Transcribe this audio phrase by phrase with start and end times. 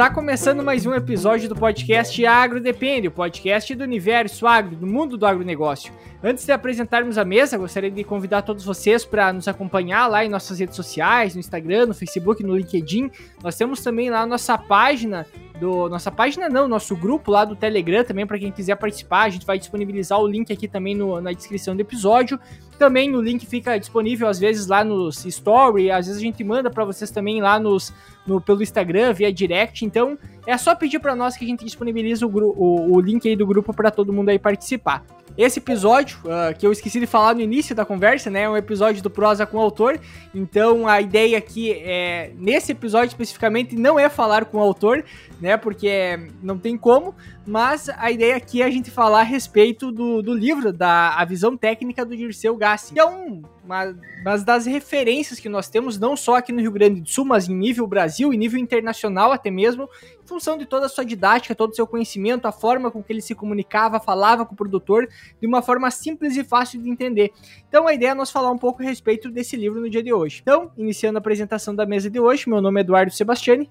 [0.00, 4.86] Está começando mais um episódio do podcast Agro Depende, o podcast do universo agro, do
[4.86, 5.92] mundo do agronegócio.
[6.24, 10.30] Antes de apresentarmos a mesa, gostaria de convidar todos vocês para nos acompanhar lá em
[10.30, 13.10] nossas redes sociais, no Instagram, no Facebook, no LinkedIn.
[13.44, 15.26] Nós temos também lá a nossa página
[15.60, 19.28] do nossa página não, nosso grupo lá do Telegram também para quem quiser participar, a
[19.28, 22.40] gente vai disponibilizar o link aqui também no, na descrição do episódio.
[22.78, 26.70] Também o link fica disponível às vezes lá nos story, às vezes a gente manda
[26.70, 27.92] para vocês também lá nos
[28.26, 29.84] no, pelo Instagram via direct.
[29.84, 33.36] Então é só pedir para nós que a gente disponibiliza o, o, o link aí
[33.36, 35.04] do grupo para todo mundo aí participar.
[35.38, 38.42] Esse episódio, uh, que eu esqueci de falar no início da conversa, né?
[38.42, 39.98] É um episódio do Prosa com o autor.
[40.34, 45.04] Então a ideia aqui é, nesse episódio especificamente, não é falar com o autor,
[45.40, 45.49] né?
[45.56, 47.14] Porque não tem como.
[47.46, 51.24] Mas a ideia aqui é a gente falar a respeito do, do livro, da a
[51.24, 55.98] visão técnica do Dirceu Gassi, que é um, uma, uma das referências que nós temos,
[55.98, 59.32] não só aqui no Rio Grande do Sul, mas em nível Brasil, em nível internacional
[59.32, 59.88] até mesmo,
[60.22, 63.12] em função de toda a sua didática, todo o seu conhecimento, a forma com que
[63.12, 65.08] ele se comunicava, falava com o produtor,
[65.40, 67.32] de uma forma simples e fácil de entender.
[67.68, 70.12] Então a ideia é nós falar um pouco a respeito desse livro no dia de
[70.12, 70.40] hoje.
[70.42, 73.68] Então, iniciando a apresentação da mesa de hoje, meu nome é Eduardo Sebastiani,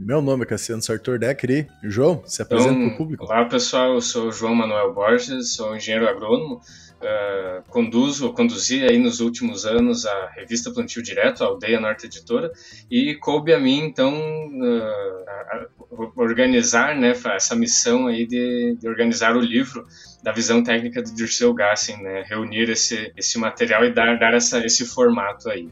[0.00, 1.68] meu nome é Cassiano Sartor Decri.
[1.82, 3.24] João, se apresenta então, para o público.
[3.24, 3.92] Olá, pessoal.
[3.92, 6.62] Eu sou João Manuel Borges, sou engenheiro agrônomo.
[7.00, 12.50] Uh, conduzo, conduzi aí nos últimos anos a revista Plantio Direto, a Aldeia Norte Editora,
[12.90, 15.66] e coube a mim, então, uh, a, a
[16.16, 19.86] organizar né, essa missão aí de, de, organizar o livro
[20.22, 24.64] da visão técnica do Dirceu Gassin, né, reunir esse, esse material e dar, dar essa,
[24.64, 25.70] esse formato aí.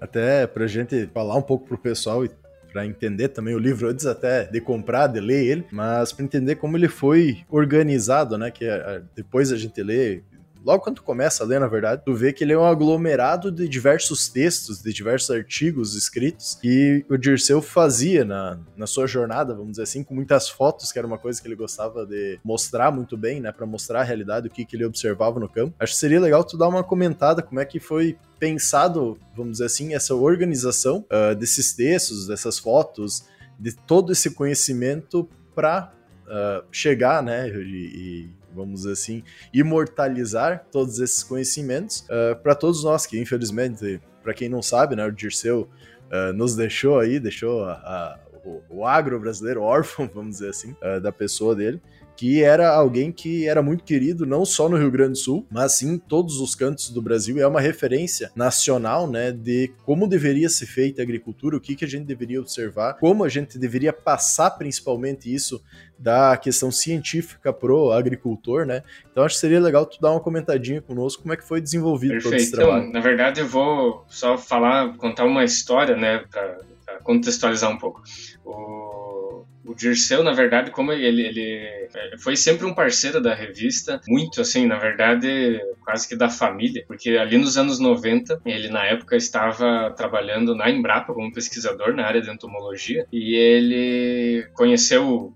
[0.00, 2.30] Até para a gente falar um pouco para o pessoal e
[2.76, 6.56] para entender também o livro antes até de comprar, de ler ele, mas para entender
[6.56, 8.50] como ele foi organizado, né?
[8.50, 10.22] Que é, depois a gente lê
[10.62, 13.50] logo quando tu começa a ler, na verdade, tu vê que ele é um aglomerado
[13.50, 19.54] de diversos textos, de diversos artigos escritos que o Dirceu fazia na, na sua jornada,
[19.54, 22.90] vamos dizer assim, com muitas fotos, que era uma coisa que ele gostava de mostrar
[22.90, 25.74] muito bem, né, para mostrar a realidade, o que, que ele observava no campo.
[25.78, 29.66] Acho que seria legal tu dar uma comentada como é que foi pensado, vamos dizer
[29.66, 33.24] assim, essa organização uh, desses textos, dessas fotos,
[33.58, 35.90] de todo esse conhecimento para
[36.26, 42.54] uh, ah, chegar, né, e, e vamos dizer assim, imortalizar todos esses conhecimentos uh, para
[42.54, 45.68] todos nós que, infelizmente, para quem não sabe, né, o Dirceu
[46.36, 51.10] nos deixou aí, deixou a, a, o, o, agro brasileiro órfão, vamos dizer assim, da
[51.10, 51.80] pessoa dele
[52.16, 55.72] que era alguém que era muito querido não só no Rio Grande do Sul, mas
[55.72, 57.36] sim em todos os cantos do Brasil.
[57.36, 61.76] E é uma referência nacional, né, de como deveria ser feita a agricultura, o que,
[61.76, 65.62] que a gente deveria observar, como a gente deveria passar principalmente isso
[65.98, 68.82] da questão científica pro agricultor, né?
[69.10, 72.12] Então acho que seria legal tu dar uma comentadinha conosco como é que foi desenvolvido
[72.12, 72.32] Perfeito.
[72.32, 72.82] todo esse trabalho.
[72.82, 76.58] Então, na verdade eu vou só falar, contar uma história, né, para
[77.02, 78.02] contextualizar um pouco.
[78.44, 79.15] O
[79.66, 84.66] o Dirceu, na verdade, como ele, ele foi sempre um parceiro da revista, muito assim,
[84.66, 89.92] na verdade, quase que da família, porque ali nos anos 90, ele na época estava
[89.96, 95.32] trabalhando na Embrapa como pesquisador na área de entomologia e ele conheceu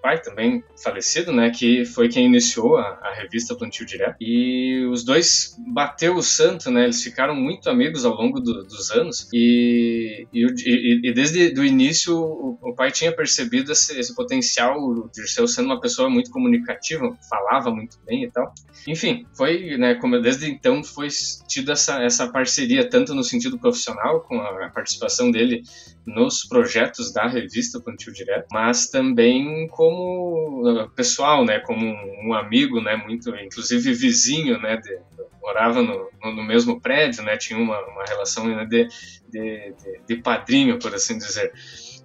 [0.00, 4.16] pai, também falecido, né, que foi quem iniciou a, a, revista Plantio Direto.
[4.20, 8.90] E os dois bateu o santo, né, eles ficaram muito amigos ao longo do, dos
[8.90, 9.28] anos.
[9.32, 14.78] E, e, e, e desde o início o, o, pai tinha percebido esse, esse potencial,
[14.78, 18.52] o Dirceu sendo uma pessoa muito comunicativa, falava muito bem e tal.
[18.86, 21.08] Enfim, foi, né, como desde então foi
[21.46, 25.62] tido essa, essa parceria, tanto no sentido profissional, com a participação dele
[26.08, 32.80] nos projetos da revista Plantio Direto, mas também como uh, pessoal, né, como um, amigo,
[32.80, 34.98] né, muito, inclusive vizinho, né, de,
[35.40, 38.88] morava no, no, mesmo prédio, né, tinha uma, uma relação né, de,
[39.28, 39.74] de,
[40.06, 41.52] de padrinho, por assim dizer.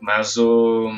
[0.03, 0.91] Mas o,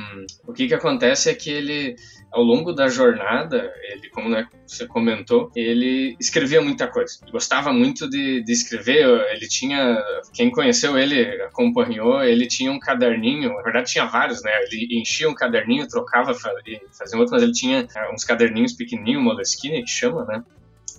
[0.47, 1.95] o que, que acontece é que ele,
[2.31, 7.19] ao longo da jornada, ele, como né, você comentou, ele escrevia muita coisa.
[7.22, 9.05] Ele gostava muito de, de escrever.
[9.31, 10.03] Ele tinha,
[10.34, 14.49] quem conheceu ele, acompanhou, ele tinha um caderninho, na verdade tinha vários, né?
[14.63, 19.84] Ele enchia um caderninho, trocava fazia outro, mas ele tinha é, uns caderninhos pequenininhos, Moleskine,
[19.84, 20.43] que chama, né?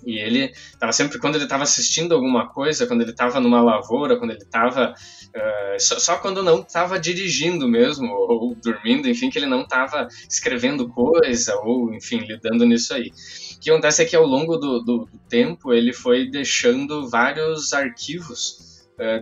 [0.07, 4.17] E ele estava sempre, quando ele estava assistindo alguma coisa, quando ele estava numa lavoura,
[4.17, 4.95] quando ele estava.
[5.35, 10.07] Uh, só, só, quando não estava dirigindo mesmo, ou, dormindo, enfim, que ele não estava
[10.31, 13.11] escrevendo coisa, ou, enfim, lidando nisso aí.
[13.57, 17.73] O que acontece é que ao longo do, do, do tempo ele foi deixando vários
[17.73, 18.66] arquivos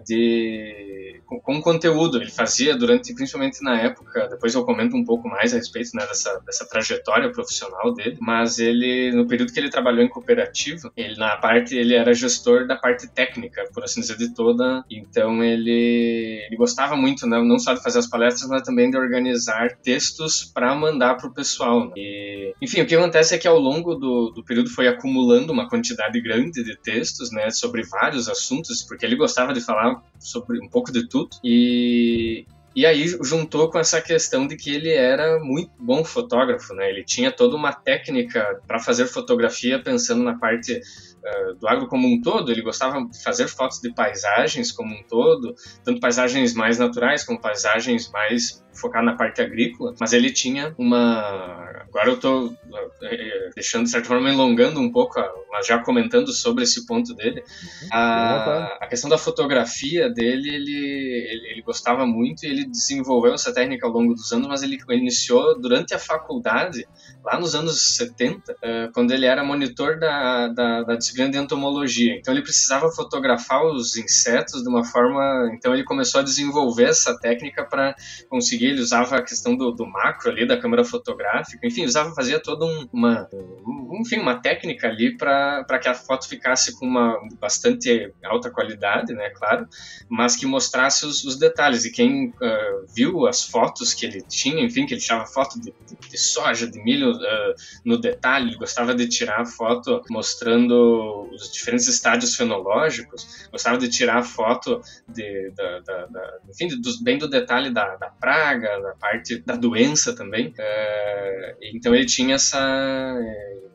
[0.04, 2.18] de com, com, conteúdo.
[2.18, 6.06] Ele fazia durante, principalmente na época, depois eu comento um pouco mais a respeito né,
[6.06, 11.16] dessa, dessa trajetória profissional dele, mas ele, no período que ele trabalhou em cooperativa, ele
[11.16, 16.44] na parte, ele era gestor da parte técnica, por assim dizer, de toda, então ele,
[16.46, 20.44] ele gostava muito, né, não só de fazer as palestras, mas também de organizar textos
[20.44, 21.86] para mandar para o pessoal.
[21.86, 21.92] Né?
[21.96, 25.68] E, enfim, o que acontece é que ao longo do, do período foi acumulando uma
[25.68, 30.68] quantidade grande de textos, né, sobre vários assuntos, porque ele gostava de falar sobre um
[30.68, 31.30] pouco de tudo.
[31.42, 36.90] E, e aí juntou com essa questão de que ele era muito bom fotógrafo, né?
[36.90, 42.08] Ele tinha toda uma técnica para fazer fotografia pensando na parte uh, do agro como
[42.08, 42.50] um todo.
[42.50, 47.40] Ele gostava de fazer fotos de paisagens como um todo, tanto paisagens mais naturais como
[47.40, 51.84] paisagens mais focar na parte agrícola, mas ele tinha uma.
[51.88, 52.54] Agora eu estou
[53.02, 57.40] eh, deixando de certa forma alongando um pouco, mas já comentando sobre esse ponto dele.
[57.40, 57.88] Uhum.
[57.92, 63.52] A, a questão da fotografia dele, ele, ele, ele, gostava muito e ele desenvolveu essa
[63.52, 66.86] técnica ao longo dos anos, mas ele iniciou durante a faculdade,
[67.24, 72.16] lá nos anos 70, eh, quando ele era monitor da, da, da disciplina de entomologia.
[72.16, 75.50] Então ele precisava fotografar os insetos de uma forma.
[75.54, 77.94] Então ele começou a desenvolver essa técnica para
[78.28, 82.40] conseguir ele usava a questão do, do macro ali, da câmera fotográfica, enfim, usava, fazia
[82.40, 87.18] toda um, uma, um, enfim, uma técnica ali para que a foto ficasse com uma
[87.40, 89.68] bastante alta qualidade, né, claro,
[90.08, 91.84] mas que mostrasse os, os detalhes.
[91.84, 95.72] E quem uh, viu as fotos que ele tinha, enfim, que ele tirava foto de,
[96.10, 101.88] de, soja, de milho uh, no detalhe, ele gostava de tirar foto mostrando os diferentes
[101.88, 107.70] estádios fenológicos, gostava de tirar foto de, da, da, da enfim, do, bem do detalhe
[107.70, 110.52] da, da praga, praga, da parte da doença também.
[110.58, 113.14] É, então ele tinha essa,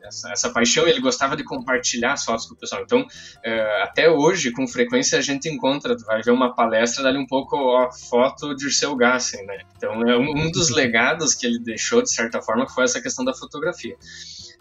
[0.04, 2.82] essa, essa, paixão, ele gostava de compartilhar as fotos com o pessoal.
[2.82, 3.06] Então,
[3.44, 7.76] é, até hoje, com frequência, a gente encontra, vai ver uma palestra dali um pouco
[7.76, 9.58] a foto de Irceu Gassen, né?
[9.76, 13.24] Então, é um, um dos legados que ele deixou, de certa forma, foi essa questão
[13.24, 13.96] da fotografia.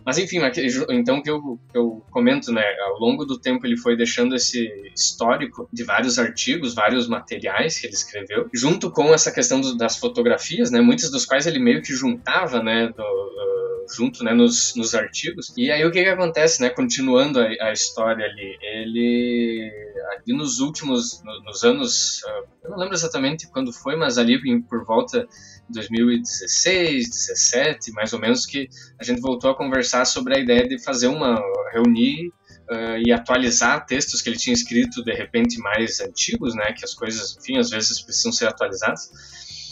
[0.05, 0.39] Mas enfim,
[0.89, 5.67] então que eu, eu comento, né, ao longo do tempo ele foi deixando esse histórico
[5.71, 10.71] de vários artigos, vários materiais que ele escreveu, junto com essa questão do, das fotografias,
[10.71, 14.95] né, muitas dos quais ele meio que juntava, né, do, uh, junto, né, nos, nos
[14.95, 15.28] artigos.
[15.57, 19.71] E aí o que que acontece, né, continuando a, a história ali, ele
[20.11, 24.39] ali nos últimos, no, nos anos, uh, eu não lembro exatamente quando foi, mas ali
[24.63, 25.27] por volta
[25.69, 28.67] 2016, 17, mais ou menos, que
[28.99, 31.39] a gente voltou a conversar sobre a ideia de fazer uma
[31.71, 32.29] reunir
[32.69, 36.73] uh, e atualizar textos que ele tinha escrito de repente mais antigos, né?
[36.73, 39.09] Que as coisas, enfim, às vezes precisam ser atualizadas.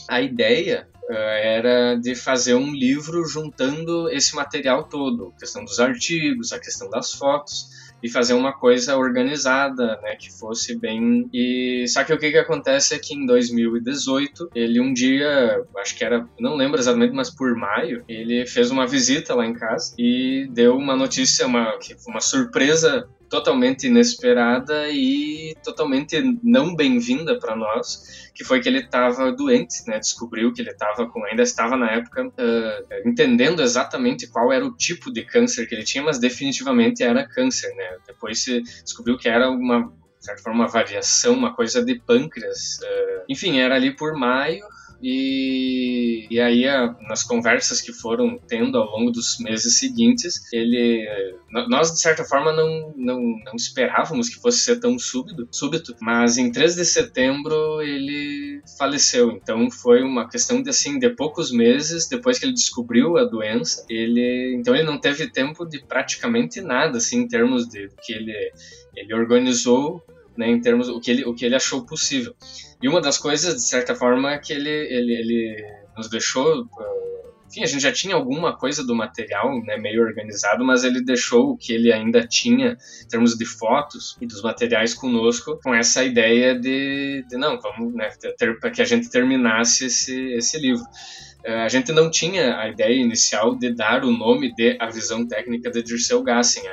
[0.10, 5.80] A ideia uh, era de fazer um livro juntando esse material todo, a questão dos
[5.80, 11.28] artigos, a questão das fotos e fazer uma coisa organizada, né, que fosse bem.
[11.34, 15.96] E só que o que que acontece é que em 2018 ele um dia, acho
[15.96, 19.96] que era, não lembro exatamente, mas por maio ele fez uma visita lá em casa
[19.98, 21.78] e deu uma notícia, uma
[22.08, 29.32] uma surpresa totalmente inesperada e totalmente não bem-vinda para nós, que foi que ele estava
[29.32, 30.00] doente, né?
[30.00, 34.76] Descobriu que ele estava com, ainda estava na época uh, entendendo exatamente qual era o
[34.76, 37.98] tipo de câncer que ele tinha, mas definitivamente era câncer, né?
[38.06, 42.80] Depois se descobriu que era uma de certa forma, uma variação, uma coisa de pâncreas.
[42.82, 44.66] Uh, enfim, era ali por maio,
[45.02, 51.08] e, e aí, a, nas conversas que foram tendo ao longo dos meses seguintes, ele,
[51.70, 56.38] nós de certa forma não, não, não esperávamos que fosse ser tão súbito, súbito, mas
[56.38, 59.32] em 3 de setembro ele faleceu.
[59.32, 63.86] Então foi uma questão de assim, de poucos meses depois que ele descobriu a doença,
[63.90, 68.34] ele, então ele não teve tempo de praticamente nada, assim, em termos de que ele,
[68.96, 70.04] ele organizou
[70.38, 72.34] né, em termos o que ele o que ele achou possível.
[72.82, 75.66] E uma das coisas, de certa forma, é que ele ele, ele
[75.96, 77.18] nos deixou uh,
[77.50, 81.52] enfim, a gente já tinha alguma coisa do material né, meio organizado, mas ele deixou
[81.52, 86.04] o que ele ainda tinha em termos de fotos e dos materiais conosco, com essa
[86.04, 88.10] ideia de, de não, vamos, né,
[88.60, 90.84] para que a gente terminasse esse, esse livro.
[91.44, 95.26] É, a gente não tinha a ideia inicial de dar o nome de A Visão
[95.26, 96.64] Técnica de Dirceu Gassen.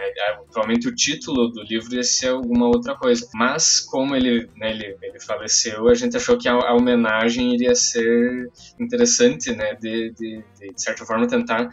[0.51, 3.29] Provavelmente o título do livro ia ser alguma outra coisa.
[3.35, 7.75] Mas, como ele, né, ele, ele faleceu, a gente achou que a, a homenagem iria
[7.75, 11.71] ser interessante, né, de, de, de, de certa forma tentar uh,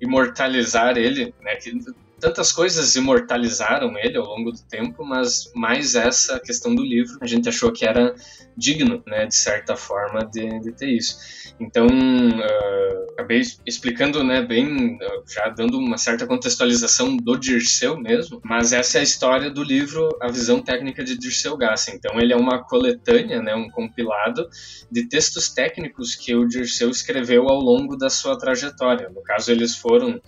[0.00, 1.72] imortalizar ele, né, que
[2.20, 7.26] tantas coisas imortalizaram ele ao longo do tempo, mas mais essa questão do livro a
[7.26, 8.14] gente achou que era
[8.56, 11.16] digno, né, de certa forma, de, de ter isso.
[11.58, 18.40] Então, uh, acabei explicando, né, bem, uh, já dando uma certa contextualização do Dirceu mesmo,
[18.44, 21.92] mas essa é a história do livro A Visão Técnica de Dirceu Gassi.
[21.94, 24.48] Então, ele é uma coletânea, né, um compilado
[24.90, 29.08] de textos técnicos que o Dirceu escreveu ao longo da sua trajetória.
[29.10, 30.20] No caso, eles foram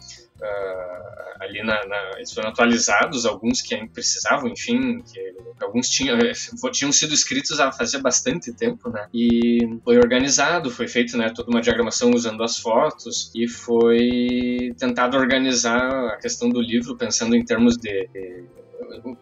[0.42, 6.32] Uh, ali na, na, eles foram atualizados, alguns que precisavam, enfim, que alguns tinham, eh,
[6.72, 9.06] tinham sido escritos há fazia bastante tempo, né?
[9.12, 15.16] E foi organizado, foi feito, né, toda uma diagramação usando as fotos e foi tentado
[15.16, 18.44] organizar a questão do livro pensando em termos de, de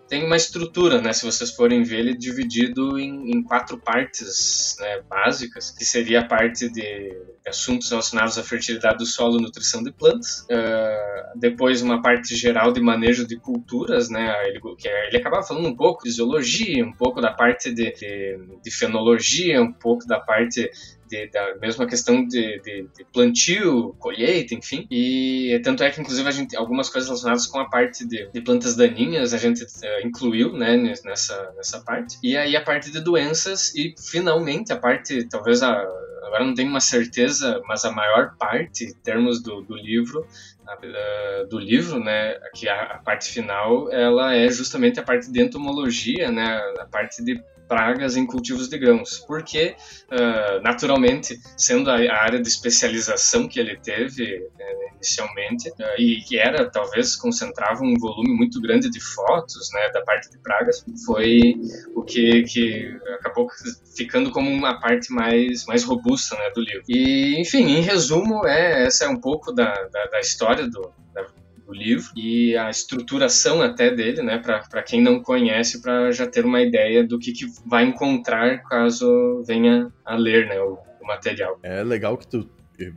[0.09, 1.13] tem uma estrutura, né?
[1.13, 6.21] Se vocês forem ver, ele é dividido em, em quatro partes né, básicas, que seria
[6.21, 10.41] a parte de assuntos relacionados à fertilidade do solo, nutrição de plantas.
[10.43, 14.35] Uh, depois uma parte geral de manejo de culturas, né?
[14.49, 17.93] Ele, que é, ele acabava falando um pouco de zoologia, um pouco da parte de,
[17.93, 20.71] de, de fenologia, um pouco da parte
[21.11, 24.87] de, da mesma questão de, de, de, plantio, colheita, enfim.
[24.91, 28.41] E tanto é que, inclusive, a gente, algumas coisas relacionadas com a parte de, de
[28.41, 32.17] plantas daninhas a gente uh, incluiu né, nessa, nessa parte.
[32.23, 35.87] E aí a parte de doenças e, finalmente, a parte, talvez a
[36.31, 40.25] agora não tenho uma certeza, mas a maior parte, em termos do, do livro,
[40.65, 45.43] a, do livro, né, que a, a, parte final, ela é justamente a parte de
[45.43, 49.77] entomologia, né, a parte de pragas em cultivos de grãos, porque
[50.11, 56.37] uh, naturalmente, sendo a, área de especialização que ele teve uh, inicialmente uh, e que
[56.37, 61.55] era talvez concentrava um volume muito grande de fotos, né, da parte de pragas, foi
[61.95, 63.47] o que, que acabou
[63.97, 66.83] ficando como uma parte mais mais robusta, né, do livro.
[66.89, 71.25] E enfim, em resumo, é essa é um pouco da, da, da história do, da,
[71.71, 76.45] o livro e a estruturação até dele, né, para quem não conhece, para já ter
[76.45, 81.59] uma ideia do que, que vai encontrar caso venha a ler, né, o, o material.
[81.63, 82.49] É legal que tu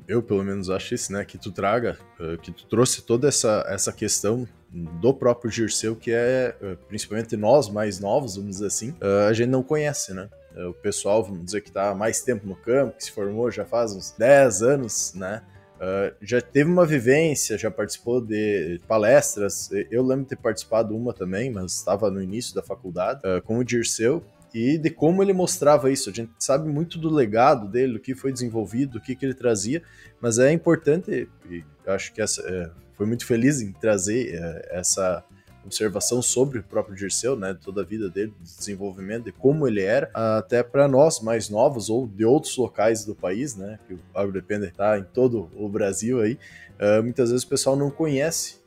[0.07, 3.65] eu pelo menos acho isso, né, que tu traga, eh, que tu trouxe toda essa,
[3.67, 8.95] essa questão do próprio Girceu, que é, eh, principalmente nós mais novos, vamos dizer assim,
[9.01, 10.29] eh, a gente não conhece, né?
[10.69, 13.91] O pessoal, vamos dizer, que está mais tempo no campo, que se formou já faz
[13.93, 15.41] uns 10 anos, né?
[15.83, 19.69] Uh, já teve uma vivência, já participou de palestras.
[19.91, 23.57] Eu lembro de ter participado uma também, mas estava no início da faculdade, uh, com
[23.57, 24.23] o Dirceu,
[24.53, 26.09] e de como ele mostrava isso.
[26.09, 29.33] A gente sabe muito do legado dele, do que foi desenvolvido, do que, que ele
[29.33, 29.83] trazia,
[30.21, 35.21] mas é importante, e acho que essa, é, foi muito feliz em trazer é, essa
[35.65, 40.09] observação sobre o próprio Dirceu, né, toda a vida dele, desenvolvimento, de como ele era,
[40.13, 44.69] até para nós mais novos ou de outros locais do país, né, que o AgroDepender
[44.69, 46.37] está em todo o Brasil aí,
[46.79, 48.61] uh, muitas vezes o pessoal não conhece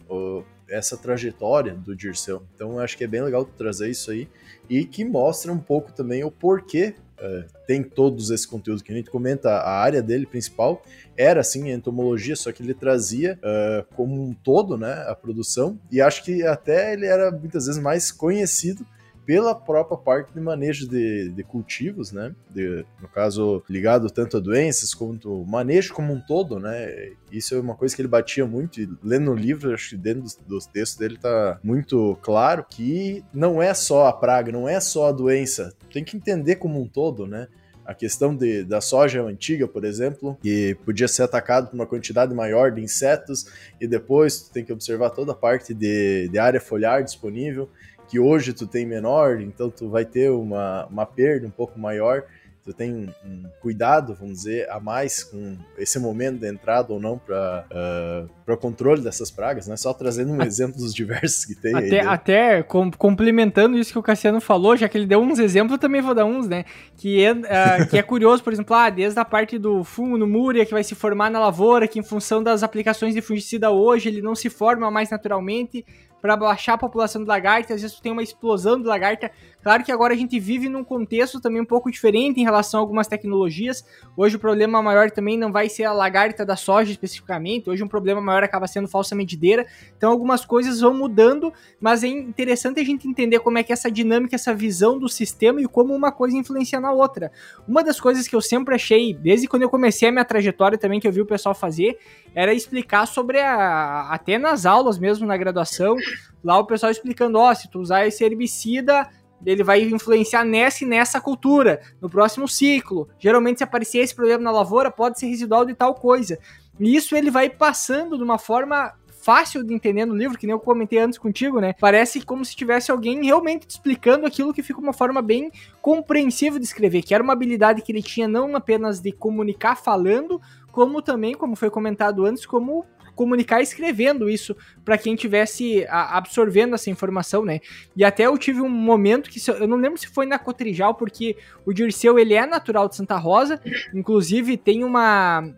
[0.69, 2.43] essa trajetória do Dirceu.
[2.55, 4.29] Então acho que é bem legal trazer isso aí
[4.69, 8.97] e que mostra um pouco também o porquê uh, tem todos esse conteúdo que a
[8.97, 9.51] gente comenta.
[9.51, 10.83] A área dele principal
[11.17, 15.79] era assim entomologia, só que ele trazia uh, como um todo, né, a produção.
[15.91, 18.87] E acho que até ele era muitas vezes mais conhecido
[19.27, 22.33] pela própria parte de manejo de, de cultivos, né?
[22.49, 27.11] De, no caso, ligado tanto a doenças quanto manejo como um todo, né?
[27.33, 30.23] Isso é uma coisa que ele batia muito, e lendo o livro, acho que dentro
[30.23, 34.79] dos, dos textos dele tá muito claro que não é só a praga, não é
[34.79, 37.49] só a doença, tem que entender como um todo, né?
[37.85, 42.35] A questão de, da soja antiga, por exemplo, que podia ser atacado por uma quantidade
[42.35, 43.47] maior de insetos,
[43.81, 47.69] e depois tu tem que observar toda a parte de, de área foliar disponível
[48.09, 52.25] que hoje tu tem menor, então tu vai ter uma, uma perda um pouco maior,
[52.67, 56.99] tu tem um, um cuidado, vamos dizer, a mais com esse momento de entrada ou
[56.99, 59.77] não para uh, ah, o controle dessas pragas, né?
[59.77, 61.77] Só trazendo um exemplo dos diversos que tem.
[61.77, 65.39] Até, aí, até com, complementando isso que o Cassiano falou, já que ele deu uns
[65.39, 66.65] exemplos, eu também vou dar uns, né?
[66.97, 70.27] Que é, uh, que é curioso, por exemplo, ah, desde a parte do fungo no
[70.27, 74.09] múria que vai se formar na lavoura, que em função das aplicações de fungicida hoje
[74.09, 75.87] ele não se forma mais naturalmente,
[76.27, 79.31] para baixar a população de lagarta, às vezes tu tem uma explosão de lagarta.
[79.63, 82.83] Claro que agora a gente vive num contexto também um pouco diferente em relação a
[82.83, 83.85] algumas tecnologias.
[84.17, 87.89] Hoje o problema maior também não vai ser a lagarta da soja especificamente, hoje um
[87.89, 89.67] problema maior acaba sendo falsa medideira.
[89.97, 93.89] Então algumas coisas vão mudando, mas é interessante a gente entender como é que essa
[93.89, 97.31] dinâmica, essa visão do sistema e como uma coisa influencia na outra.
[97.69, 100.99] Uma das coisas que eu sempre achei, desde quando eu comecei a minha trajetória também,
[100.99, 101.99] que eu vi o pessoal fazer,
[102.35, 104.09] era explicar sobre a.
[104.11, 105.97] até nas aulas mesmo na graduação,
[106.43, 109.09] lá o pessoal explicando, ó, oh, se tu usar esse herbicida,
[109.45, 113.09] ele vai influenciar nessa e nessa cultura, no próximo ciclo.
[113.19, 116.39] Geralmente, se aparecer esse problema na lavoura, pode ser residual de tal coisa.
[116.79, 118.95] E isso ele vai passando de uma forma
[119.27, 121.75] fácil de entender no livro, que nem eu comentei antes contigo, né?
[121.81, 125.51] Parece como se tivesse alguém realmente explicando aquilo que fica uma forma bem
[125.83, 130.41] compreensível de escrever, que era uma habilidade que ele tinha não apenas de comunicar falando,
[130.71, 134.55] como também, como foi comentado antes, como comunicar escrevendo isso
[134.85, 137.61] para quem tivesse absorvendo essa informação, né?
[137.97, 141.37] E até eu tive um momento que eu não lembro se foi na Cotrijal, porque
[141.65, 143.61] o Dirceu ele é natural de Santa Rosa,
[143.93, 145.49] inclusive tem uma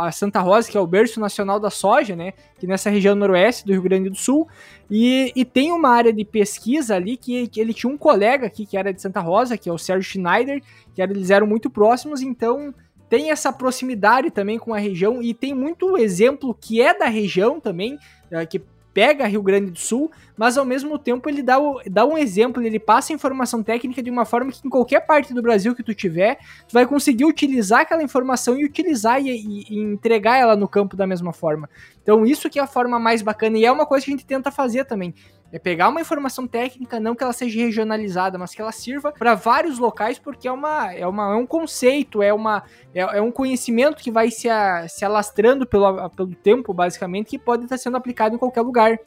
[0.00, 2.32] a Santa Rosa que é o berço nacional da soja, né?
[2.58, 4.48] Que nessa região noroeste do Rio Grande do Sul
[4.90, 8.64] e, e tem uma área de pesquisa ali que, que ele tinha um colega aqui
[8.64, 10.62] que era de Santa Rosa, que é o Sérgio Schneider,
[10.94, 12.72] que era, eles eram muito próximos, então
[13.08, 17.58] tem essa proximidade também com a região e tem muito exemplo que é da região
[17.60, 17.98] também,
[18.30, 18.60] eh, que
[18.98, 22.60] pega Rio Grande do Sul, mas ao mesmo tempo ele dá, o, dá um exemplo,
[22.60, 25.94] ele passa informação técnica de uma forma que em qualquer parte do Brasil que tu
[25.94, 26.36] tiver,
[26.66, 30.96] tu vai conseguir utilizar aquela informação e utilizar e, e, e entregar ela no campo
[30.96, 31.70] da mesma forma.
[32.02, 34.26] Então isso que é a forma mais bacana e é uma coisa que a gente
[34.26, 35.14] tenta fazer também.
[35.50, 39.34] É pegar uma informação técnica, não que ela seja regionalizada, mas que ela sirva para
[39.34, 42.62] vários locais, porque é, uma, é, uma, é um conceito, é, uma,
[42.94, 47.38] é, é um conhecimento que vai se, a, se alastrando pelo, pelo tempo, basicamente, que
[47.38, 48.98] pode estar sendo aplicado em qualquer lugar.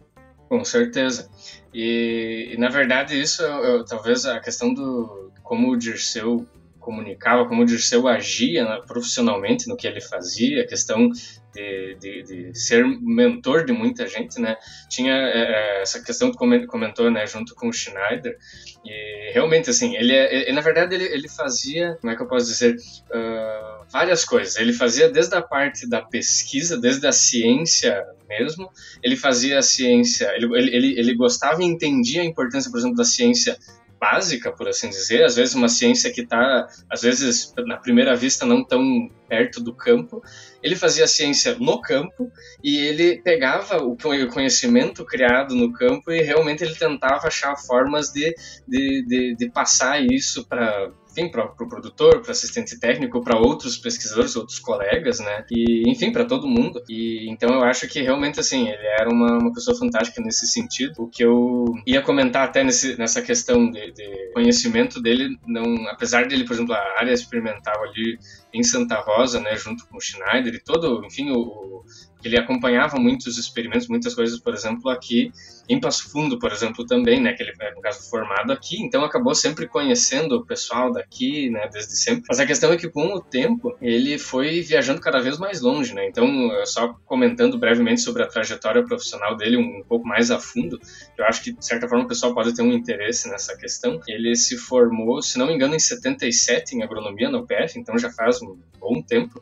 [0.50, 1.30] Com certeza.
[1.74, 6.46] E, e na verdade, isso eu, talvez a questão do como o Dirceu
[6.80, 11.10] comunicava, como o Dirceu agia né, profissionalmente no que ele fazia, a questão
[11.54, 14.56] de, de, de, ser mentor de muita gente, né?
[14.90, 18.38] Tinha é, é essa questão que comentou, né, junto com o Schneider,
[18.86, 22.28] e realmente, assim, ele, é, ele na verdade, ele, ele fazia, como é que eu
[22.28, 24.56] posso dizer, uh, várias coisas.
[24.56, 28.70] Ele fazia desde a parte da pesquisa, desde a ciência mesmo,
[29.04, 33.04] ele fazia a ciência, ele, ele, ele gostava e entendia a importância, por exemplo, da
[33.04, 33.58] ciência
[34.02, 38.48] básica, por assim dizer, às vezes uma ciência que está, às vezes, na primeira vista,
[38.48, 40.24] não tão perto do campo.
[40.64, 42.32] Ele fazia ciência no campo
[42.64, 43.96] e ele pegava o
[44.34, 48.34] conhecimento criado no campo e realmente ele tentava achar formas de,
[48.68, 53.38] de, de, de passar isso para enfim, para o pro produtor, para assistente técnico, para
[53.38, 55.46] outros pesquisadores, outros colegas, né?
[55.52, 56.82] E, enfim, para todo mundo.
[56.90, 61.04] E então eu acho que realmente, assim, ele era uma, uma pessoa fantástica nesse sentido.
[61.04, 66.28] O que eu ia comentar até nesse, nessa questão de, de conhecimento dele, não, apesar
[66.28, 68.18] dele, por exemplo, a área experimental ali
[68.54, 71.84] em Santa Rosa, né, junto com o Schneider e todo, enfim, o,
[72.24, 75.32] ele acompanhava muitos experimentos, muitas coisas, por exemplo, aqui
[75.70, 79.04] em Passo Fundo, por exemplo, também, né, que ele é, no caso, formado aqui, então
[79.04, 82.24] acabou sempre conhecendo o pessoal daqui, né, desde sempre.
[82.28, 85.94] Mas a questão é que com o tempo, ele foi viajando cada vez mais longe,
[85.94, 86.28] né, então,
[86.66, 90.80] só comentando brevemente sobre a trajetória profissional dele um, pouco mais a fundo,
[91.18, 94.00] eu acho que, de certa forma, o pessoal pode ter um interesse nessa questão.
[94.08, 98.10] Ele se formou, se não me engano, em 77 em agronomia na UPF, então já
[98.10, 99.42] faz um bom tempo,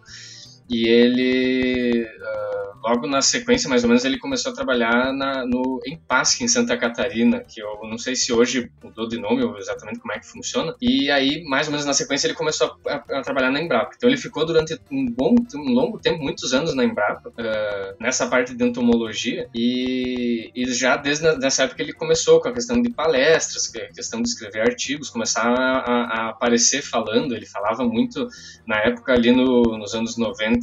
[0.69, 5.81] e ele, uh, logo na sequência, mais ou menos, ele começou a trabalhar na, no,
[5.85, 9.57] em Pasque, em Santa Catarina, que eu não sei se hoje mudou de nome ou
[9.57, 10.75] exatamente como é que funciona.
[10.79, 13.93] E aí, mais ou menos na sequência, ele começou a, a, a trabalhar na Embrapa.
[13.95, 18.27] Então ele ficou durante um bom, um longo tempo, muitos anos na Embrapa, uh, nessa
[18.27, 19.49] parte de entomologia.
[19.55, 24.21] E, e já desde essa época ele começou com a questão de palestras, a questão
[24.21, 27.33] de escrever artigos, começar a, a aparecer falando.
[27.33, 28.27] Ele falava muito
[28.67, 30.58] na época ali no, nos anos 90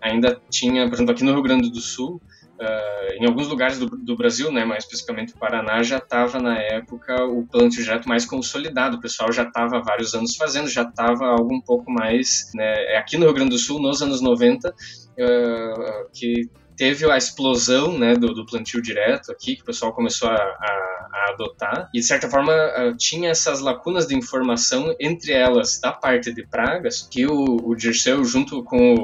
[0.00, 2.20] ainda tinha, por exemplo, aqui no Rio Grande do Sul,
[2.60, 6.58] uh, em alguns lugares do, do, Brasil, né, mais especificamente o Paraná, já estava na
[6.58, 8.96] época o plantio direto mais consolidado.
[8.96, 12.50] O pessoal já estava há vários anos fazendo, já estava algo um pouco mais.
[12.54, 14.72] Né, é aqui no Rio Grande do Sul, nos anos 90, uh,
[15.20, 16.48] ah, que
[16.82, 21.08] teve a explosão né, do, do, plantio direto aqui, que o pessoal começou a, a,
[21.12, 25.92] a, adotar, e de certa forma ah, tinha essas lacunas de informação, entre elas da
[25.92, 28.94] parte de pragas, que o, o Dirceu, junto com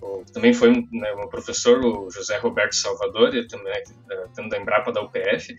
[0.00, 4.56] o, também foi um, né, um, professor, o José Roberto Salvador, ele também é da
[4.56, 5.54] Embrapa da UPF,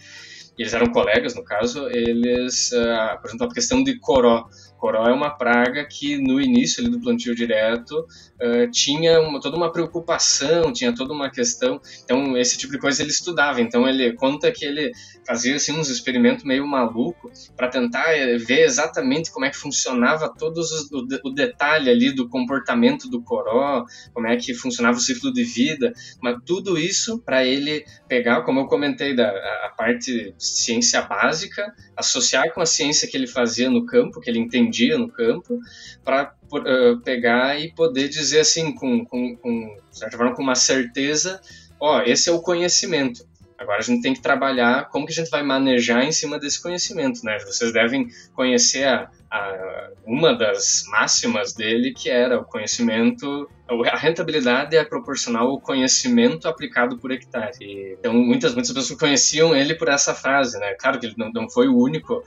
[0.58, 5.85] eles eram colegas no caso, eles, uh, a questão de coró, Coró é uma praga
[5.85, 11.13] que no início ali, do plantio direto uh, tinha uma, toda uma preocupação, tinha toda
[11.13, 11.81] uma questão.
[12.03, 13.61] Então, esse tipo de coisa ele estudava.
[13.61, 14.91] Então, ele conta que ele
[15.27, 20.33] fazia assim, uns experimentos meio maluco para tentar eh, ver exatamente como é que funcionava
[20.33, 25.01] todos os, o, o, detalhe ali do comportamento do coró, como é que funcionava o
[25.01, 25.91] ciclo de vida.
[26.21, 29.29] Mas tudo isso para ele pegar, como eu comentei, da,
[29.65, 34.39] a parte ciência básica, associar com a ciência que ele fazia no campo, que ele
[34.39, 35.60] entendia dia no campo,
[36.03, 40.55] para uh, eh, pegar e poder dizer assim, com, com, com, certa forma, com uma
[40.55, 41.41] certeza,
[41.79, 43.27] ó, esse é o conhecimento.
[43.58, 46.62] Agora a gente tem que trabalhar como que a gente vai manejar em cima desse
[46.62, 47.38] conhecimento, né?
[47.39, 53.49] Vocês devem conhecer a, a, uma das máximas dele, que era o conhecimento,
[53.91, 57.51] a rentabilidade é proporcional ao conhecimento aplicado por hectare.
[57.61, 60.73] E, então, muitas, muitas pessoas conheciam ele por essa frase, né?
[60.79, 62.23] Claro que ele não, não foi o único uh,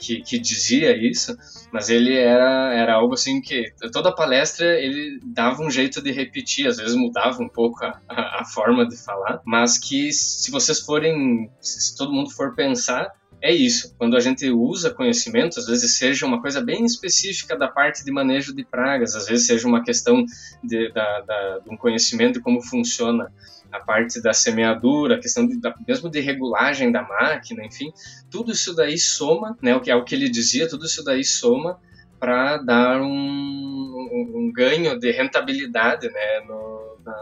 [0.00, 1.36] que, que dizia isso,
[1.72, 6.66] mas ele era, era algo assim que toda palestra ele dava um jeito de repetir,
[6.66, 10.80] às vezes mudava um pouco a, a, a forma de falar, mas que se vocês
[10.80, 13.94] forem, se todo mundo for pensar, é isso.
[13.96, 18.12] Quando a gente usa conhecimento, às vezes seja uma coisa bem específica da parte de
[18.12, 20.24] manejo de pragas, às vezes seja uma questão
[20.62, 23.32] de, da, da, de um conhecimento de como funciona
[23.72, 27.92] a parte da semeadura, a questão de, da, mesmo de regulagem da máquina, enfim,
[28.30, 31.24] tudo isso daí soma, né, o que é o que ele dizia, tudo isso daí
[31.24, 31.78] soma
[32.18, 36.59] para dar um, um, um, ganho de rentabilidade né, no,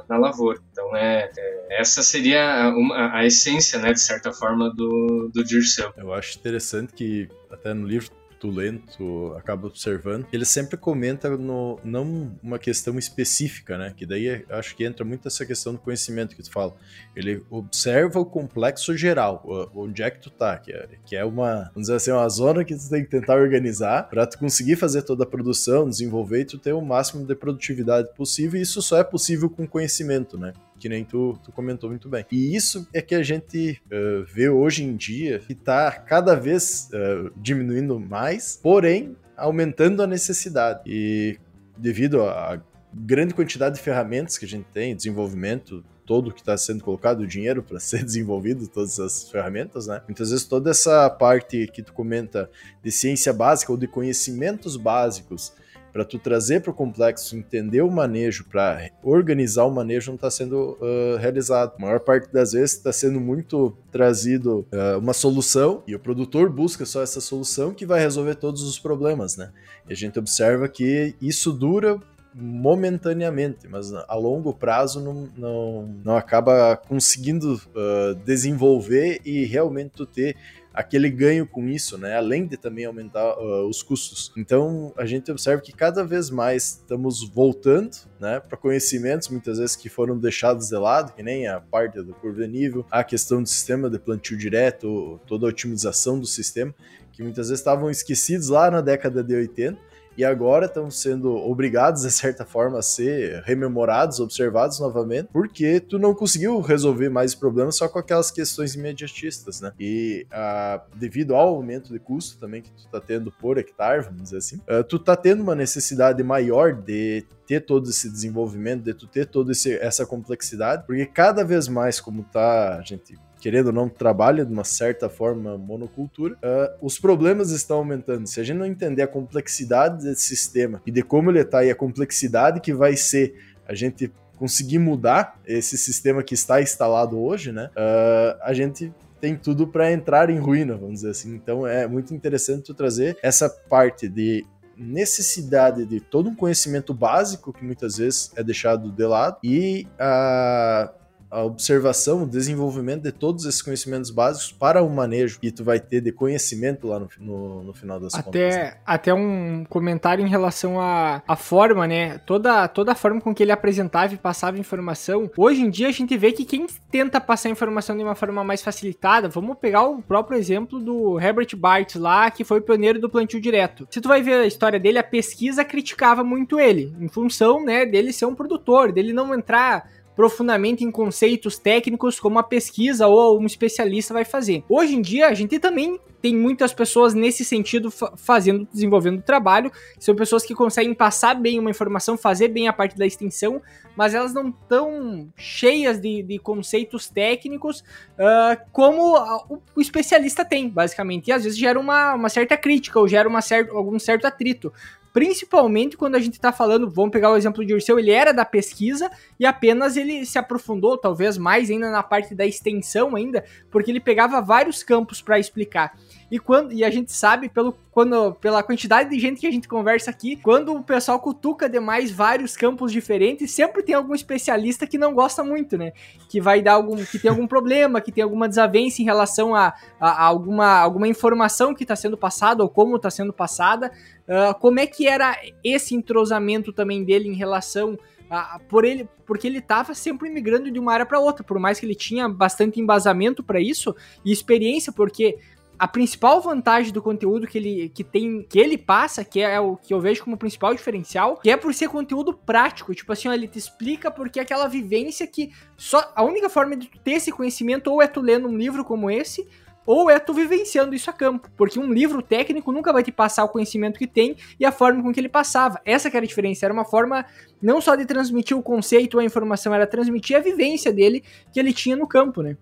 [0.08, 0.58] na, lavoura.
[0.72, 5.44] Então, é, é essa seria a, uma, a, essência, né, de certa forma, do, do
[5.44, 5.92] Dirceu.
[5.96, 11.28] Eu acho interessante que, até no livro, tu lendo, tu acaba observando, ele sempre comenta
[11.36, 13.92] no, não uma questão específica, né?
[13.96, 16.74] Que daí acho que entra muito essa questão do conhecimento que tu fala.
[17.14, 19.42] Ele observa o complexo geral,
[19.74, 22.64] onde é que tu tá, que é, que é uma, vamos dizer assim, uma zona
[22.64, 26.44] que tu tem que tentar organizar para tu conseguir fazer toda a produção, desenvolver e
[26.44, 30.52] tu ter o máximo de produtividade possível, e isso só é possível com conhecimento, né?
[30.78, 32.24] Que nem tu, tu comentou muito bem.
[32.30, 36.88] E isso é que a gente uh, vê hoje em dia que está cada vez
[36.92, 40.80] uh, diminuindo mais, porém aumentando a necessidade.
[40.86, 41.38] E
[41.76, 42.60] devido à
[42.92, 47.26] grande quantidade de ferramentas que a gente tem, desenvolvimento, todo que está sendo colocado, o
[47.26, 50.02] dinheiro para ser desenvolvido, todas as ferramentas, né?
[50.08, 52.50] Muitas vezes toda essa parte que tu comenta
[52.82, 55.52] de ciência básica ou de conhecimentos básicos
[55.98, 60.30] para tu trazer para o complexo, entender o manejo, para organizar o manejo, não está
[60.30, 61.72] sendo uh, realizado.
[61.76, 66.50] A maior parte das vezes está sendo muito trazido uh, uma solução e o produtor
[66.50, 69.50] busca só essa solução que vai resolver todos os problemas, né?
[69.88, 71.98] E a gente observa que isso dura
[72.32, 80.36] momentaneamente, mas a longo prazo não, não, não acaba conseguindo uh, desenvolver e realmente ter
[80.78, 82.16] aquele ganho com isso, né?
[82.16, 84.30] Além de também aumentar uh, os custos.
[84.36, 89.74] Então a gente observa que cada vez mais estamos voltando, né, para conhecimentos muitas vezes
[89.74, 93.42] que foram deixados de lado, que nem a parte do curva de nível, a questão
[93.42, 96.72] do sistema de plantio direto, toda a otimização do sistema,
[97.10, 99.88] que muitas vezes estavam esquecidos lá na década de 80
[100.18, 105.96] e agora estão sendo obrigados, de certa forma, a ser rememorados, observados novamente, porque tu
[105.96, 109.72] não conseguiu resolver mais problemas só com aquelas questões imediatistas, né?
[109.78, 114.24] E uh, devido ao aumento de custo também que tu tá tendo por hectare, vamos
[114.24, 118.94] dizer assim, uh, tu tá tendo uma necessidade maior de ter todo esse desenvolvimento, de
[118.94, 123.16] tu ter toda essa complexidade, porque cada vez mais, como tá, a gente
[123.48, 128.26] querendo ou não, trabalha de uma certa forma monocultura, uh, os problemas estão aumentando.
[128.26, 131.70] Se a gente não entender a complexidade desse sistema e de como ele está e
[131.70, 133.34] a complexidade que vai ser
[133.66, 137.70] a gente conseguir mudar esse sistema que está instalado hoje, né?
[137.70, 141.34] Uh, a gente tem tudo para entrar em ruína, vamos dizer assim.
[141.34, 144.44] Então é muito interessante tu trazer essa parte de
[144.76, 150.92] necessidade de todo um conhecimento básico que muitas vezes é deixado de lado e a
[151.30, 155.78] a observação, o desenvolvimento de todos esses conhecimentos básicos para o manejo que tu vai
[155.78, 158.56] ter de conhecimento lá no, no, no final das até, contas.
[158.56, 158.74] Né?
[158.86, 162.18] Até um comentário em relação à, à forma, né?
[162.18, 165.30] Toda, toda a forma com que ele apresentava e passava informação.
[165.36, 168.62] Hoje em dia a gente vê que quem tenta passar informação de uma forma mais
[168.62, 173.10] facilitada, vamos pegar o próprio exemplo do Herbert Bart lá, que foi o pioneiro do
[173.10, 173.86] plantio direto.
[173.90, 177.84] Se tu vai ver a história dele, a pesquisa criticava muito ele, em função, né,
[177.84, 183.38] dele ser um produtor, dele não entrar profundamente em conceitos técnicos como a pesquisa ou
[183.38, 184.64] um especialista vai fazer.
[184.68, 189.70] Hoje em dia, a gente também tem muitas pessoas nesse sentido fazendo, desenvolvendo trabalho.
[189.96, 193.62] São pessoas que conseguem passar bem uma informação, fazer bem a parte da extensão,
[193.96, 197.84] mas elas não estão cheias de, de, conceitos técnicos
[198.18, 201.28] uh, como o, o, especialista tem, basicamente.
[201.28, 203.38] E às vezes gera uma, uma certa crítica ou gera uma
[203.70, 204.72] algum certo atrito.
[205.12, 208.44] Principalmente quando a gente está falando, vamos pegar o exemplo de Ursel, ele era da
[208.44, 213.90] pesquisa e apenas ele se aprofundou, talvez mais ainda na parte da extensão ainda, porque
[213.90, 215.96] ele pegava vários campos para explicar.
[216.30, 219.66] E quando e a gente sabe pelo quando pela quantidade de gente que a gente
[219.66, 224.98] conversa aqui, quando o pessoal cutuca demais vários campos diferentes, sempre tem algum especialista que
[224.98, 225.92] não gosta muito, né?
[226.28, 229.74] Que vai dar algum que tem algum problema, que tem alguma desavença em relação a,
[229.98, 233.90] a, a alguma alguma informação que está sendo passada ou como está sendo passada.
[234.28, 237.98] Uh, como é que era esse entrosamento também dele em relação
[238.30, 241.80] a, por ele, porque ele estava sempre migrando de uma área para outra, por mais
[241.80, 245.38] que ele tinha bastante embasamento para isso e experiência, porque
[245.78, 249.76] a principal vantagem do conteúdo que ele, que tem, que ele passa, que é o
[249.76, 252.94] que eu vejo como principal diferencial, que é por ser conteúdo prático.
[252.94, 256.98] Tipo assim, ele te explica porque aquela vivência que só a única forma de tu
[256.98, 259.46] ter esse conhecimento ou é tu lendo um livro como esse,
[259.86, 261.48] ou é tu vivenciando isso a campo.
[261.56, 265.02] Porque um livro técnico nunca vai te passar o conhecimento que tem e a forma
[265.02, 265.80] com que ele passava.
[265.84, 266.66] Essa era a diferença.
[266.66, 267.24] Era uma forma
[267.62, 271.72] não só de transmitir o conceito, a informação, era transmitir a vivência dele que ele
[271.72, 272.56] tinha no campo, né?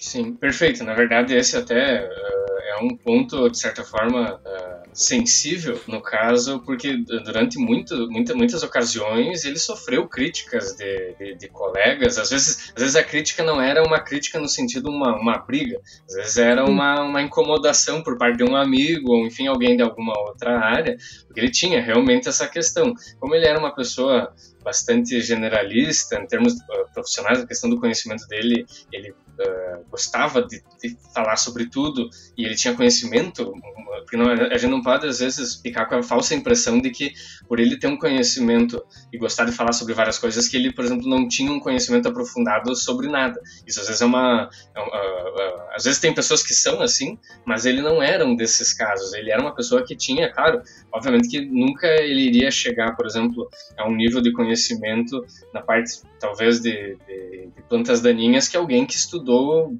[0.00, 0.84] Sim, perfeito.
[0.84, 2.08] Na verdade, esse até
[2.70, 8.62] é um ponto, de certa forma, uh, sensível, no caso, porque durante muito, muita, muitas
[8.62, 12.18] ocasiões ele sofreu críticas de, de, de, colegas.
[12.18, 15.80] Às vezes, às vezes a crítica não era uma crítica no sentido uma, uma briga,
[16.08, 19.82] às vezes era uma, uma incomodação por parte de um amigo, ou enfim, alguém de
[19.82, 22.94] alguma outra área, porque ele tinha realmente essa questão.
[23.18, 28.26] Como ele era uma pessoa bastante generalista em termos uh, profissionais, a questão do conhecimento
[28.28, 33.52] dele, ele uh, gostava de, de, falar sobre tudo e ele tinha conhecimento,
[34.00, 37.12] porque não, a gente não pode às vezes ficar com a falsa impressão de que
[37.48, 40.84] por ele ter um conhecimento e gostar de falar sobre várias coisas que ele, por
[40.84, 43.40] exemplo, não tinha um conhecimento aprofundado sobre nada.
[43.66, 47.18] Isso às vezes é uma, é uma uh, às vezes tem pessoas que são assim,
[47.44, 49.12] mas ele não era um desses casos.
[49.14, 53.48] Ele era uma pessoa que tinha, claro, obviamente que nunca ele iria chegar, por exemplo,
[53.78, 58.84] a um nível de conhecimento na parte talvez de, de, de plantas daninhas que alguém
[58.84, 59.29] que estudou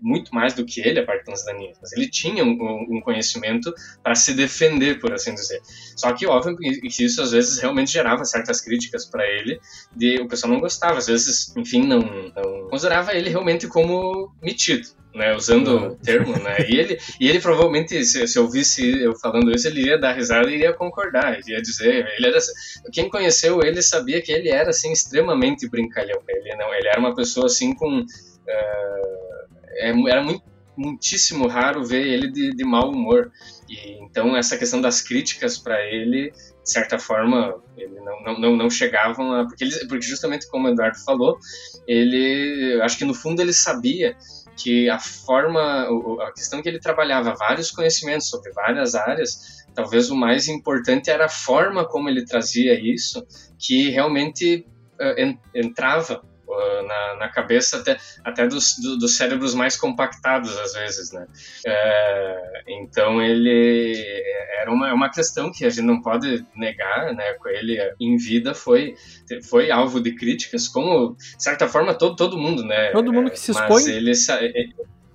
[0.02, 1.78] muito mais do que ele a parte daninhas.
[1.80, 5.60] Mas ele tinha um, um conhecimento para se defender, por assim dizer.
[5.96, 9.60] Só que óbvio que isso às vezes realmente gerava certas críticas para ele,
[9.94, 14.88] de o pessoal não gostava, às vezes, enfim, não, não considerava ele realmente como metido
[15.14, 19.50] né, usando o termo, né, e ele, e ele provavelmente, se, se ouvisse eu falando
[19.50, 22.38] isso, ele ia dar risada e iria concordar, ele ia dizer, ele era,
[22.92, 27.14] quem conheceu ele sabia que ele era, assim, extremamente brincalhão, ele não, ele era uma
[27.14, 29.29] pessoa, assim, com, uh,
[29.78, 30.42] era muito,
[30.80, 33.30] muitíssimo raro ver ele de, de mau humor,
[33.68, 38.56] e então essa questão das críticas para ele, de certa forma, ele não, não, não,
[38.56, 41.38] não chegavam a, porque, ele, porque justamente como o Eduardo falou,
[41.87, 44.16] ele, acho que no fundo ele sabia
[44.56, 45.87] que a forma,
[46.22, 51.26] a questão que ele trabalhava vários conhecimentos sobre várias áreas, talvez o mais importante era
[51.26, 53.26] a forma como ele trazia isso,
[53.59, 54.66] que realmente
[55.00, 56.22] uh, entrava
[56.86, 61.26] na, na, cabeça até, até dos, do, dos cérebros mais compactados às vezes, né?
[61.66, 63.94] Uh, então ele
[64.60, 67.34] era uma, uma questão que a gente não pode negar, né?
[67.34, 68.94] Com ele em vida foi
[69.48, 72.90] foi alvo de críticas, como de certa forma todo todo mundo, né?
[72.90, 73.68] Todo mundo que se expõe.
[73.68, 74.12] Mas ele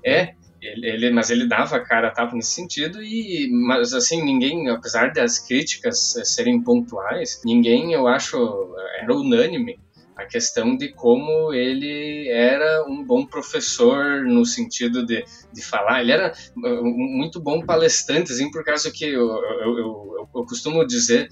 [0.04, 4.68] é ele, ele, mas ele dava cara a tapa nesse sentido e mas assim ninguém
[4.70, 9.78] apesar das críticas serem pontuais ninguém eu acho era unânime
[10.16, 15.24] a questão de como ele era um bom professor no sentido de,
[15.54, 16.02] de falar.
[16.02, 20.86] Ele era um muito bom palestrante, assim, por causa que eu, eu, eu, eu costumo
[20.86, 21.28] dizer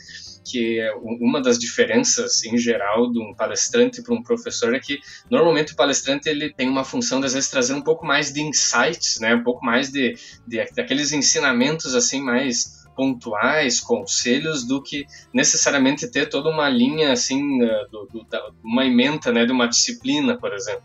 [0.46, 0.80] que
[1.22, 5.76] uma das diferenças em geral de um palestrante para um professor é que normalmente o
[5.76, 9.34] palestrante ele tem uma função de às vezes trazer um pouco mais de insights, né,
[9.34, 10.16] um pouco mais de,
[10.46, 17.62] de daqueles ensinamentos assim mais pontuais, conselhos, do que necessariamente ter toda uma linha assim,
[17.64, 20.84] eh, do, do, da, uma ementa, né, de uma disciplina, por exemplo.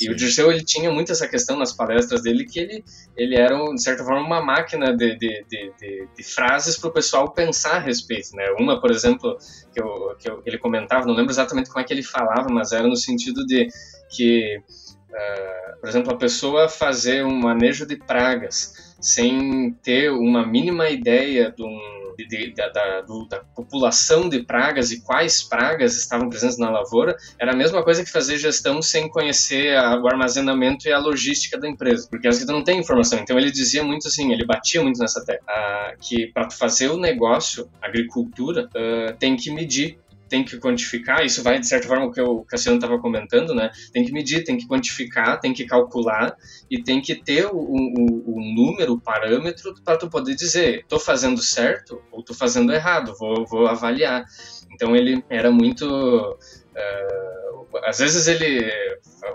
[0.00, 0.10] E Sim.
[0.10, 2.84] o Dirceu, ele tinha muito essa questão nas palestras dele, que ele,
[3.16, 6.92] ele era, de certa forma, uma máquina de, de, de, de, de frases para o
[6.92, 8.44] pessoal pensar a respeito, né?
[8.58, 9.38] Uma, por exemplo,
[9.72, 12.48] que, eu, que, eu, que ele comentava, não lembro exatamente como é que ele falava,
[12.50, 13.68] mas era no sentido de
[14.10, 20.88] que, uh, por exemplo, a pessoa fazer um manejo de pragas sem ter uma mínima
[20.88, 26.28] ideia de um, de, de, da, do, da, população de pragas e quais pragas estavam
[26.28, 30.88] presentes na lavoura, era a mesma coisa que fazer gestão sem conhecer a, o armazenamento
[30.88, 33.18] e a logística da empresa, porque as que não tem informação.
[33.18, 36.96] Então ele dizia muito assim, ele batia muito nessa tecla, uh, que para fazer o
[36.96, 39.98] negócio, agricultura, uh, tem que medir
[40.34, 43.70] tem que quantificar, isso vai de certa forma o que o Cassiano estava comentando, né?
[43.92, 46.36] Tem que medir, tem que quantificar, tem que calcular
[46.68, 52.02] e tem que ter o, número, o parâmetro para tu poder dizer, estou fazendo certo
[52.10, 54.24] ou estou fazendo errado, vou, vou avaliar.
[54.72, 56.36] Então ele era muito
[56.74, 58.68] Uh, às vezes ele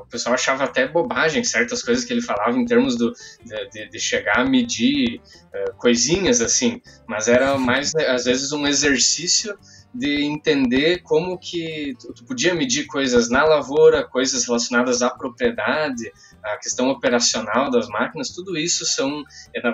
[0.01, 3.13] o pessoal achava até bobagem certas coisas que ele falava em termos do,
[3.71, 9.57] de, de chegar a medir uh, coisinhas assim mas era mais às vezes um exercício
[9.93, 16.11] de entender como que tu, podia medir coisas na lavoura, coisas relacionadas à propriedade,
[16.43, 19.23] a questão operacional das máquinas, tudo isso são,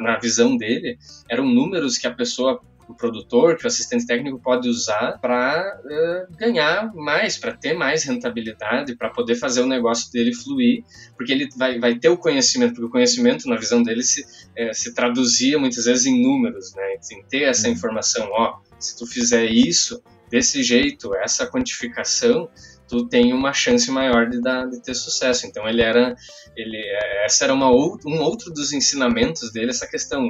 [0.01, 0.97] na visão dele,
[1.29, 6.35] eram números que a pessoa o produtor, que o assistente técnico pode usar para uh,
[6.37, 10.83] ganhar mais, para ter mais rentabilidade, para poder fazer o negócio dele fluir,
[11.17, 14.73] porque ele vai, vai ter o conhecimento, porque o conhecimento, na visão dele, se, é,
[14.73, 16.95] se traduzia muitas vezes em números, né?
[17.11, 17.73] em ter essa uhum.
[17.73, 22.49] informação, ó, se tu fizer isso, desse jeito, essa quantificação,
[22.87, 25.47] tu tem uma chance maior de, dar, de ter sucesso.
[25.47, 26.15] Então ele era,
[26.55, 26.77] ele,
[27.23, 30.23] essa era uma um outro dos ensinamentos dele, essa questão.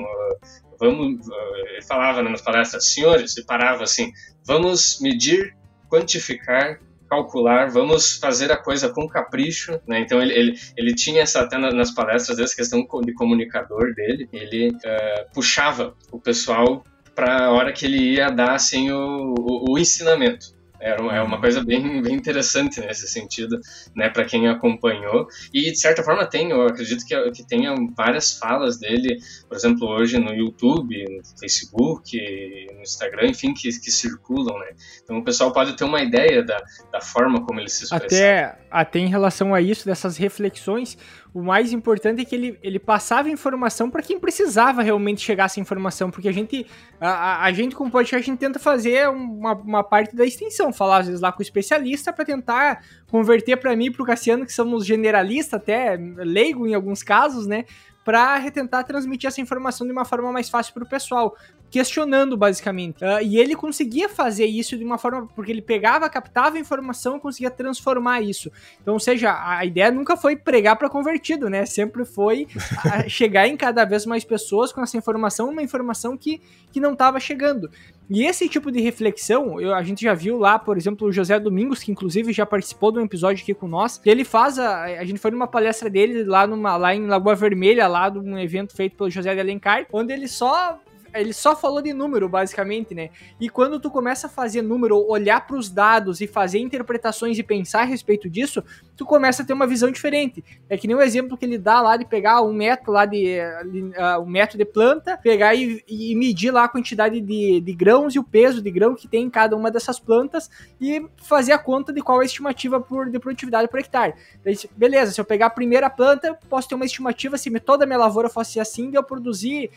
[0.80, 4.12] Vamos, uh, ele falava nas palestras, senhores, ele parava assim,
[4.46, 5.56] vamos medir,
[5.90, 10.00] quantificar, calcular, vamos fazer a coisa com capricho, né?
[10.00, 14.70] Então ele, ele, ele tinha essa até nas palestras essa questão de comunicador dele, ele
[14.70, 16.84] uh, puxava o pessoal
[17.14, 20.56] para a hora que ele ia dar assim o, o, o ensinamento.
[20.80, 23.60] Era uma, é uma coisa bem, bem interessante nesse sentido,
[23.96, 25.28] né, para quem acompanhou.
[25.54, 29.18] E de certa forma tem, eu acredito que, que tenha várias falas dele,
[29.56, 34.72] por exemplo, hoje no YouTube, no Facebook, no Instagram, enfim, que, que circulam, né.
[35.02, 38.06] Então o pessoal pode ter uma ideia da, da forma como ele se expressa.
[38.06, 40.98] Até, até em relação a isso, dessas reflexões,
[41.34, 45.60] o mais importante é que ele, ele passava informação para quem precisava realmente chegar essa
[45.62, 46.68] informação, porque a gente,
[47.00, 50.74] a, a gente com o podcast, a gente tenta fazer uma, uma parte da extensão,
[50.74, 54.06] falar às vezes lá com o especialista para tentar converter para mim e para o
[54.06, 57.64] Cassiano, que somos generalistas, até leigo em alguns casos, né?
[58.06, 61.36] Para tentar transmitir essa informação de uma forma mais fácil para o pessoal,
[61.70, 63.04] questionando basicamente.
[63.04, 67.18] Uh, e ele conseguia fazer isso de uma forma porque ele pegava, captava a informação,
[67.18, 68.52] e conseguia transformar isso.
[68.82, 71.66] Então, ou seja, a ideia nunca foi pregar para convertido, né?
[71.66, 72.48] Sempre foi
[73.08, 77.20] chegar em cada vez mais pessoas com essa informação, uma informação que, que não estava
[77.20, 77.70] chegando.
[78.10, 81.40] E esse tipo de reflexão, eu, a gente já viu lá, por exemplo, o José
[81.40, 84.00] Domingos, que inclusive já participou de um episódio aqui com nós.
[84.06, 84.84] Ele faz a.
[84.84, 88.38] A gente foi numa palestra dele lá, numa, lá em Lagoa Vermelha, lá de um
[88.38, 90.80] evento feito pelo José de Alencar, onde ele só
[91.16, 93.10] ele só falou de número, basicamente, né?
[93.40, 97.44] E quando tu começa a fazer número, olhar para os dados e fazer interpretações e
[97.44, 98.64] pensar a respeito disso,
[98.96, 100.44] tu começa a ter uma visão diferente.
[100.70, 103.38] É que nem o exemplo que ele dá lá de pegar um metro lá de,
[103.40, 108.16] uh, um metro de planta, pegar e, e, medir lá a quantidade de, de grãos
[108.16, 110.50] e o peso de grão que tem em cada uma dessas plantas
[110.80, 114.14] e fazer a conta de qual é a estimativa por, de produtividade por hectare.
[114.44, 117.88] Daí, beleza, se eu pegar a primeira planta, posso ter uma estimativa se toda a
[117.88, 119.72] minha lavoura fosse assim, de eu produzir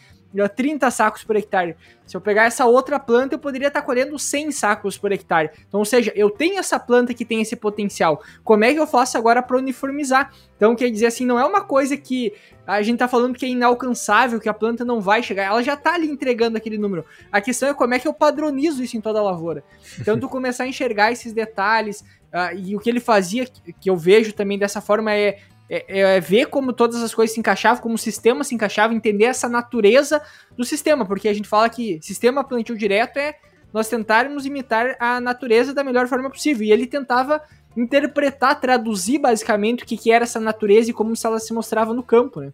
[0.54, 1.76] 30 sacos por hectare.
[2.06, 5.50] Se eu pegar essa outra planta, eu poderia estar colhendo 100 sacos por hectare.
[5.66, 8.22] Então, ou seja, eu tenho essa planta que tem esse potencial.
[8.44, 10.32] Como é que eu faço agora para uniformizar?
[10.56, 12.32] Então, quer dizer assim, não é uma coisa que
[12.66, 15.44] a gente está falando que é inalcançável, que a planta não vai chegar.
[15.44, 17.04] Ela já está ali entregando aquele número.
[17.32, 19.64] A questão é como é que eu padronizo isso em toda a lavoura.
[19.98, 22.00] Então, tu começar a enxergar esses detalhes.
[22.28, 23.46] Uh, e o que ele fazia,
[23.80, 25.38] que eu vejo também dessa forma, é
[25.68, 29.24] é, é, ver como todas as coisas se encaixavam, como o sistema se encaixava, entender
[29.24, 30.22] essa natureza
[30.57, 33.35] do sistema, porque a gente fala que sistema plantio direto é
[33.72, 36.66] nós tentarmos imitar a natureza da melhor forma possível.
[36.66, 37.42] E ele tentava
[37.76, 42.02] interpretar, traduzir basicamente o que, que era essa natureza e como ela se mostrava no
[42.02, 42.52] campo, né?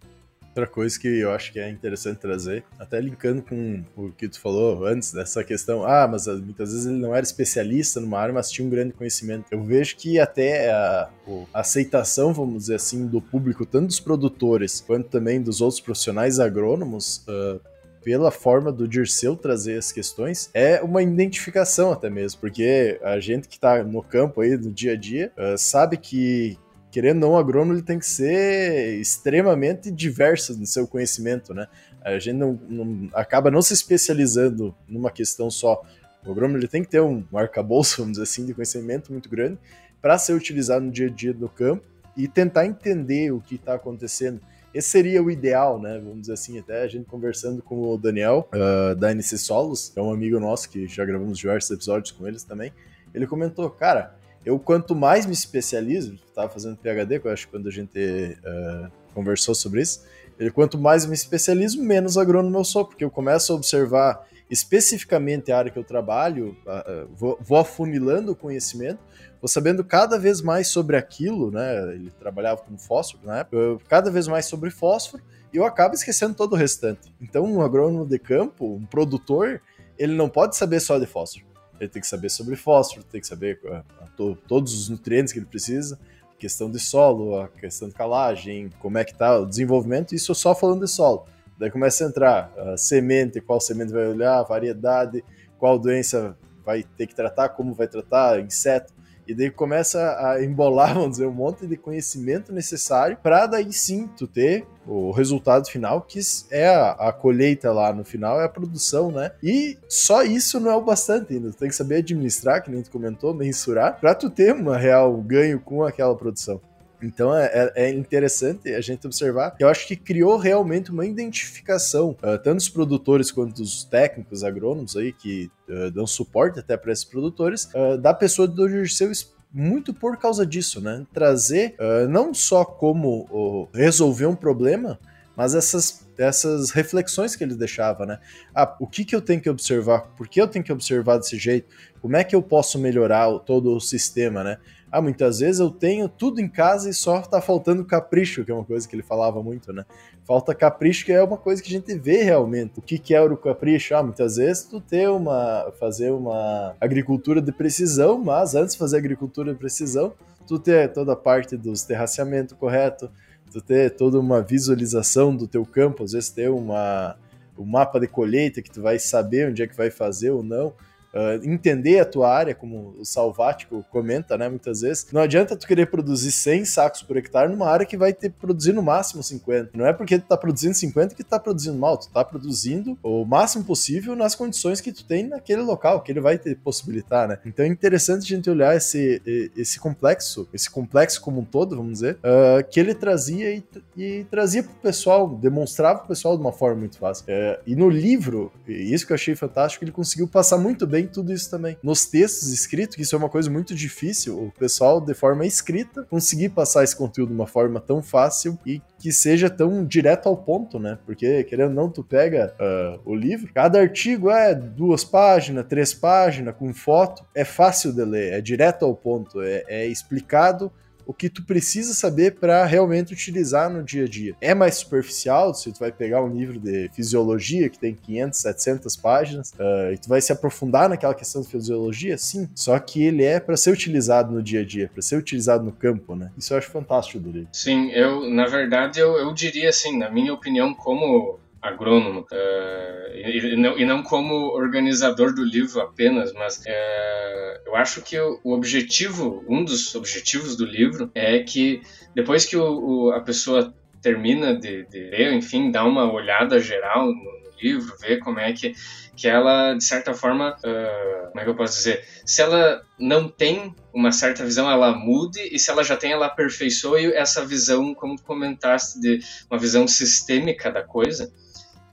[0.55, 4.39] Outra coisa que eu acho que é interessante trazer, até linkando com o que tu
[4.39, 8.49] falou antes, dessa questão, ah, mas muitas vezes ele não era especialista numa área, mas
[8.49, 9.47] tinha um grande conhecimento.
[9.51, 11.09] Eu vejo que até a,
[11.53, 16.39] a aceitação, vamos dizer assim, do público, tanto dos produtores quanto também dos outros profissionais
[16.39, 17.59] agrônomos, uh,
[18.01, 23.49] pela forma do Dirceu trazer as questões, é uma identificação até mesmo, porque a gente
[23.49, 26.57] que está no campo aí, no dia a dia, uh, sabe que
[26.95, 31.67] querendo ou não, o agrônomo ele tem que ser extremamente diverso no seu conhecimento, né?
[32.01, 35.83] A gente não, não acaba não se especializando numa questão só.
[36.25, 39.59] O agrônomo ele tem que ter um arcabouço, vamos dizer assim, de conhecimento muito grande
[40.01, 41.83] para ser utilizado no dia a dia do campo
[42.15, 44.39] e tentar entender o que está acontecendo.
[44.73, 45.99] Esse seria o ideal, né?
[46.01, 49.99] Vamos dizer assim, até a gente conversando com o Daniel, uh, da NC Solos, que
[49.99, 52.71] é um amigo nosso que já gravamos diversos episódios com eles também.
[53.13, 57.51] Ele comentou, cara, eu, quanto mais me especializo, estava fazendo PHD, que eu acho que
[57.51, 60.03] quando a gente uh, conversou sobre isso,
[60.39, 65.51] ele, quanto mais me especializo, menos agrônomo eu sou, porque eu começo a observar especificamente
[65.51, 68.99] a área que eu trabalho, uh, vou, vou afunilando o conhecimento,
[69.41, 71.93] vou sabendo cada vez mais sobre aquilo, né?
[71.93, 76.53] Ele trabalhava com fósforo época, cada vez mais sobre fósforo, e eu acabo esquecendo todo
[76.53, 77.11] o restante.
[77.19, 79.59] Então, um agrônomo de campo, um produtor,
[79.97, 83.27] ele não pode saber só de fósforo ele tem que saber sobre fósforo, tem que
[83.27, 85.99] saber a, a to, todos os nutrientes que ele precisa,
[86.37, 90.53] questão de solo, a questão de calagem, como é que tá o desenvolvimento, isso só
[90.53, 91.25] falando de solo.
[91.57, 95.23] Daí começa a entrar a semente, qual semente vai olhar, variedade,
[95.57, 98.93] qual doença vai ter que tratar, como vai tratar, inseto.
[99.27, 104.07] E daí começa a embolar, vamos dizer, um monte de conhecimento necessário para daí sim
[104.07, 106.19] tu ter o resultado final, que
[106.51, 109.31] é a, a, colheita lá no final, é a produção, né?
[109.41, 111.51] E só isso não é o bastante ainda.
[111.51, 115.15] Tu tem que saber administrar, que nem tu comentou, mensurar, para tu ter uma real
[115.17, 116.61] ganho com aquela produção.
[117.01, 119.55] Então é, é, é, interessante a gente observar.
[119.59, 124.95] Eu acho que criou realmente uma identificação, uh, tanto os produtores quanto os técnicos agrônomos
[124.95, 129.11] aí que uh, dão suporte até para esses produtores, uh, da pessoa do Dirceu
[129.53, 131.05] muito por causa disso, né?
[131.13, 131.77] Trazer
[132.09, 134.99] não só como resolver um problema,
[135.35, 138.19] mas essas, essas reflexões que ele deixava, né?
[138.53, 140.13] Ah, o que, que eu tenho que observar?
[140.15, 141.67] Por que eu tenho que observar desse jeito?
[142.01, 144.57] Como é que eu posso melhorar todo o sistema, né?
[144.91, 148.53] Ah, muitas vezes eu tenho tudo em casa e só tá faltando capricho, que é
[148.53, 149.83] uma coisa que ele falava muito, né?
[150.23, 152.79] Falta capricho, que é uma coisa que a gente vê realmente.
[152.79, 153.95] O que, que é o capricho?
[153.95, 155.71] Ah, muitas vezes tu ter uma.
[155.79, 160.13] fazer uma agricultura de precisão, mas antes de fazer agricultura de precisão,
[160.47, 163.09] tu ter toda a parte dos terraceamento correto,
[163.51, 167.17] tu ter toda uma visualização do teu campo, às vezes ter uma,
[167.57, 170.73] um mapa de colheita que tu vai saber onde é que vai fazer ou não
[171.15, 175.07] uh, entender a tua área, como o Salvático comenta, né, muitas vezes.
[175.11, 178.73] Não adianta tu querer produzir 100 sacos por hectare numa área que vai ter produzir
[178.73, 179.71] no máximo 50.
[179.73, 182.97] Não é porque tu tá produzindo 50 que tu tá produzindo mal, tu tá produzindo
[183.01, 187.27] o máximo possível nas condições que tu tem naquele local, que ele vai te possibilitar,
[187.27, 187.39] né?
[187.45, 189.21] Então é interessante a gente olhar esse,
[189.55, 193.63] esse complexo, esse complexo como um todo, vamos dizer, uh, que ele trazia e,
[193.95, 197.25] e trazia pro pessoal, demonstrava pro pessoal de uma forma muito fácil.
[197.25, 201.07] Uh, e no livro, isso que eu achei fantástico, ele conseguiu passar muito bem tem
[201.07, 201.77] tudo isso também.
[201.81, 206.03] Nos textos escritos, que isso é uma coisa muito difícil, o pessoal, de forma escrita,
[206.03, 210.35] conseguir passar esse conteúdo de uma forma tão fácil e que seja tão direto ao
[210.35, 210.97] ponto, né?
[211.05, 215.93] Porque, querendo ou não, tu pega uh, o livro, cada artigo é duas páginas, três
[215.93, 220.71] páginas, com foto, é fácil de ler, é direto ao ponto, é, é explicado
[221.05, 224.35] o que tu precisa saber para realmente utilizar no dia a dia.
[224.41, 228.95] É mais superficial, se tu vai pegar um livro de fisiologia que tem 500, 700
[228.95, 233.23] páginas, uh, e tu vai se aprofundar naquela questão de fisiologia, sim, só que ele
[233.23, 236.31] é para ser utilizado no dia a dia, para ser utilizado no campo, né?
[236.37, 237.49] Isso eu acho fantástico do livro.
[237.51, 243.53] Sim, eu, na verdade, eu, eu diria assim, na minha opinião, como agrônomo uh, e,
[243.53, 248.51] e, não, e, não, como organizador do livro apenas, mas uh, eu acho que o,
[248.51, 251.81] objetivo, um dos objetivos do livro é que
[252.13, 257.07] depois que o, o, a pessoa termina de, de, ler, enfim, dá uma olhada geral
[257.07, 258.73] no, no, livro, ver como é que,
[259.15, 263.27] que ela, de certa forma, uh, como é que eu posso dizer, se ela não
[263.27, 267.95] tem uma certa visão, ela mude, e se ela já tem, ela aperfeiçoe essa visão,
[267.95, 271.31] como comentaste, de uma visão sistêmica da coisa,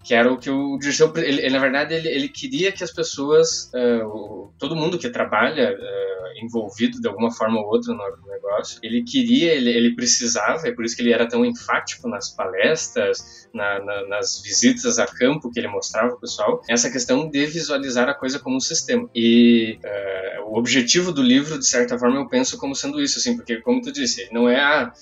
[0.03, 2.93] que era o que o Dirceu, ele, ele, na verdade, ele, ele queria que as
[2.93, 8.79] pessoas, uh, todo mundo que trabalha uh, envolvido de alguma forma ou outra no negócio,
[8.83, 13.49] ele queria, ele, ele precisava, é por isso que ele era tão enfático nas palestras,
[13.55, 18.09] na, na, nas visitas a campo que ele mostrava ao pessoal, essa questão de visualizar
[18.09, 19.09] a coisa como um sistema.
[19.15, 23.37] E uh, o objetivo do livro, de certa forma, eu penso como sendo isso, assim,
[23.37, 24.93] porque, como tu disse, não é, ah,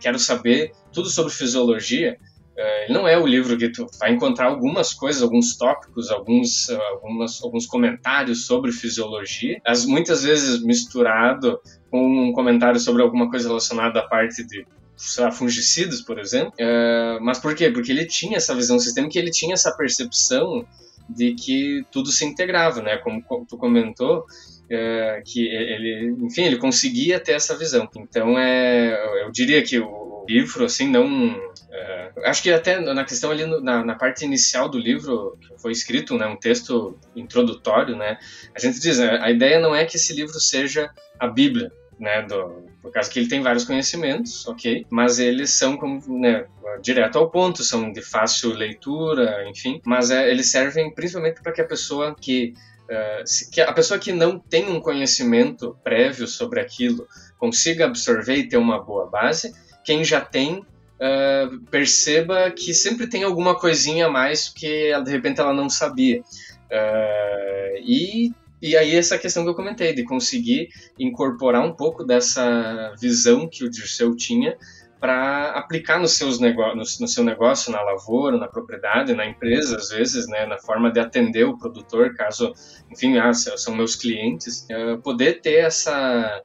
[0.00, 2.18] quero saber tudo sobre fisiologia,
[2.56, 7.42] ele não é o livro que tu vai encontrar algumas coisas, alguns tópicos, alguns, algumas,
[7.42, 11.58] alguns comentários sobre fisiologia, as, muitas vezes misturado
[11.90, 16.52] com um comentário sobre alguma coisa relacionada à parte de sei lá, fungicidas, por exemplo.
[16.58, 17.70] É, mas por quê?
[17.70, 20.64] Porque ele tinha essa visão sistêmica, ele tinha essa percepção
[21.08, 22.98] de que tudo se integrava, né?
[22.98, 24.24] Como tu comentou,
[24.70, 27.88] é, que ele, enfim, ele conseguia ter essa visão.
[27.96, 33.30] Então, é, eu diria que o livro, assim, não é, acho que até na questão
[33.30, 37.96] ali no, na, na, parte inicial do livro que foi escrito, né, um texto introdutório,
[37.96, 38.18] né,
[38.54, 42.22] a gente diz, né, a ideia não é que esse livro seja a Bíblia, né,
[42.22, 46.44] do, por causa que ele tem vários conhecimentos, ok, mas eles são como, né,
[46.82, 51.62] direto ao ponto, são de fácil leitura, enfim, mas é, eles servem principalmente para que
[51.62, 52.52] a pessoa que
[52.82, 57.06] Uh, que a pessoa que não tem um conhecimento prévio sobre aquilo
[57.38, 59.54] consiga absorver e ter uma boa base,
[59.84, 60.66] quem já tem
[61.02, 66.20] uh, perceba que sempre tem alguma coisinha a mais que de repente ela não sabia.
[66.20, 72.94] Uh, e, e aí essa questão que eu comentei, de conseguir incorporar um pouco dessa
[73.00, 74.56] visão que o Dirceu tinha
[75.02, 79.88] para aplicar nos seus no, no, seu negócio, na lavoura, na propriedade, na empresa, às
[79.88, 82.52] vezes, né, na forma de atender o produtor, caso,
[82.88, 86.40] enfim, ah, são meus clientes, uh, poder ter essa,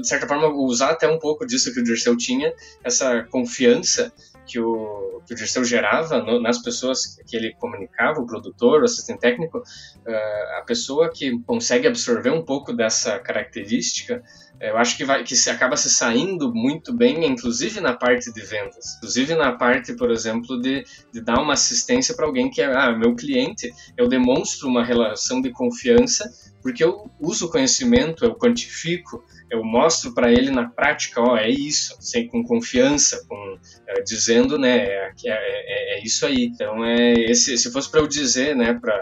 [0.00, 2.54] de certa forma, usar até um pouco disso que o Dirceu tinha,
[2.84, 4.12] essa confiança
[4.46, 8.84] que o, que o Dirceu gerava no, nas pessoas que ele comunicava, o produtor, o
[8.84, 14.22] assistente técnico, uh, a pessoa que consegue absorver um pouco dessa característica
[14.60, 18.40] eu acho que, vai, que se acaba se saindo muito bem, inclusive na parte de
[18.40, 18.96] vendas.
[18.96, 22.96] Inclusive na parte, por exemplo, de, de dar uma assistência para alguém que é ah,
[22.96, 23.72] meu cliente.
[23.96, 26.30] Eu demonstro uma relação de confiança
[26.62, 31.48] porque eu uso o conhecimento, eu quantifico, eu mostro para ele na prática, ó, é
[31.48, 36.46] isso, sem com confiança, com é, dizendo, né, é, é, é, é, isso aí.
[36.46, 38.94] Então é esse, se fosse para eu dizer, né, para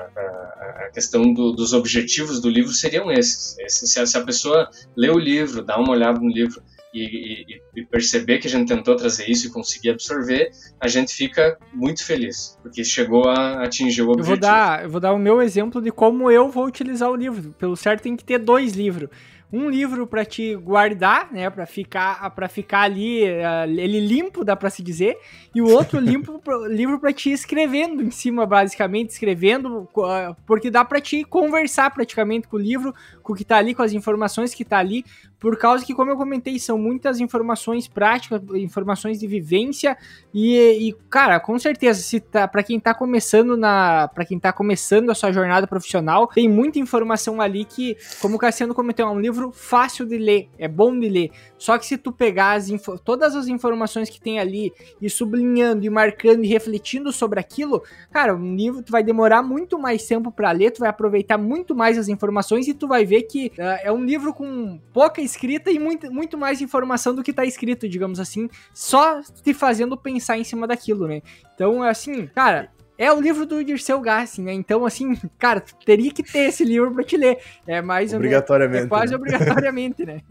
[0.87, 3.59] a questão do, dos objetivos do livro seriam esses.
[3.59, 7.47] Esse, se, a, se a pessoa lê o livro, dá uma olhada no livro, e,
[7.49, 11.59] e, e, perceber que a gente tentou trazer isso e conseguir absorver, a gente fica
[11.73, 14.35] muito feliz, porque chegou a atingir o objetivo.
[14.35, 17.17] Eu vou dar, eu vou dar o meu exemplo de como eu vou utilizar o
[17.17, 17.53] livro.
[17.59, 19.09] Pelo certo, tem que ter dois livros
[19.55, 24.57] um livro para te guardar, né, para ficar para ficar ali uh, ele limpo, dá
[24.57, 25.17] para se dizer,
[25.55, 30.85] e o outro limpo livro para te escrevendo em cima basicamente, escrevendo, uh, porque dá
[30.85, 32.93] para te conversar praticamente com o livro,
[33.23, 35.05] com o que tá ali, com as informações que tá ali,
[35.39, 39.97] por causa que como eu comentei, são muitas informações práticas, informações de vivência
[40.33, 44.53] e, e cara, com certeza, se tá para quem tá começando na para quem tá
[44.53, 49.11] começando a sua jornada profissional, tem muita informação ali que, como o Cassiano comentou, é
[49.11, 51.31] um livro livro fácil de ler, é bom de ler.
[51.59, 52.69] Só que se tu pegar as
[53.05, 58.35] todas as informações que tem ali e sublinhando e marcando e refletindo sobre aquilo, cara,
[58.35, 61.99] um livro tu vai demorar muito mais tempo para ler, tu vai aproveitar muito mais
[61.99, 65.79] as informações e tu vai ver que uh, é um livro com pouca escrita e
[65.79, 70.45] muito, muito mais informação do que tá escrito, digamos assim, só te fazendo pensar em
[70.45, 71.23] cima daquilo, né?
[71.55, 74.53] Então, assim, cara, é o livro do Dirceu Gassi, né?
[74.53, 77.39] Então, assim, cara, tu teria que ter esse livro para te ler.
[77.67, 78.85] É mais obrigatoriamente.
[78.85, 79.17] É quase né?
[79.17, 80.21] obrigatoriamente, né?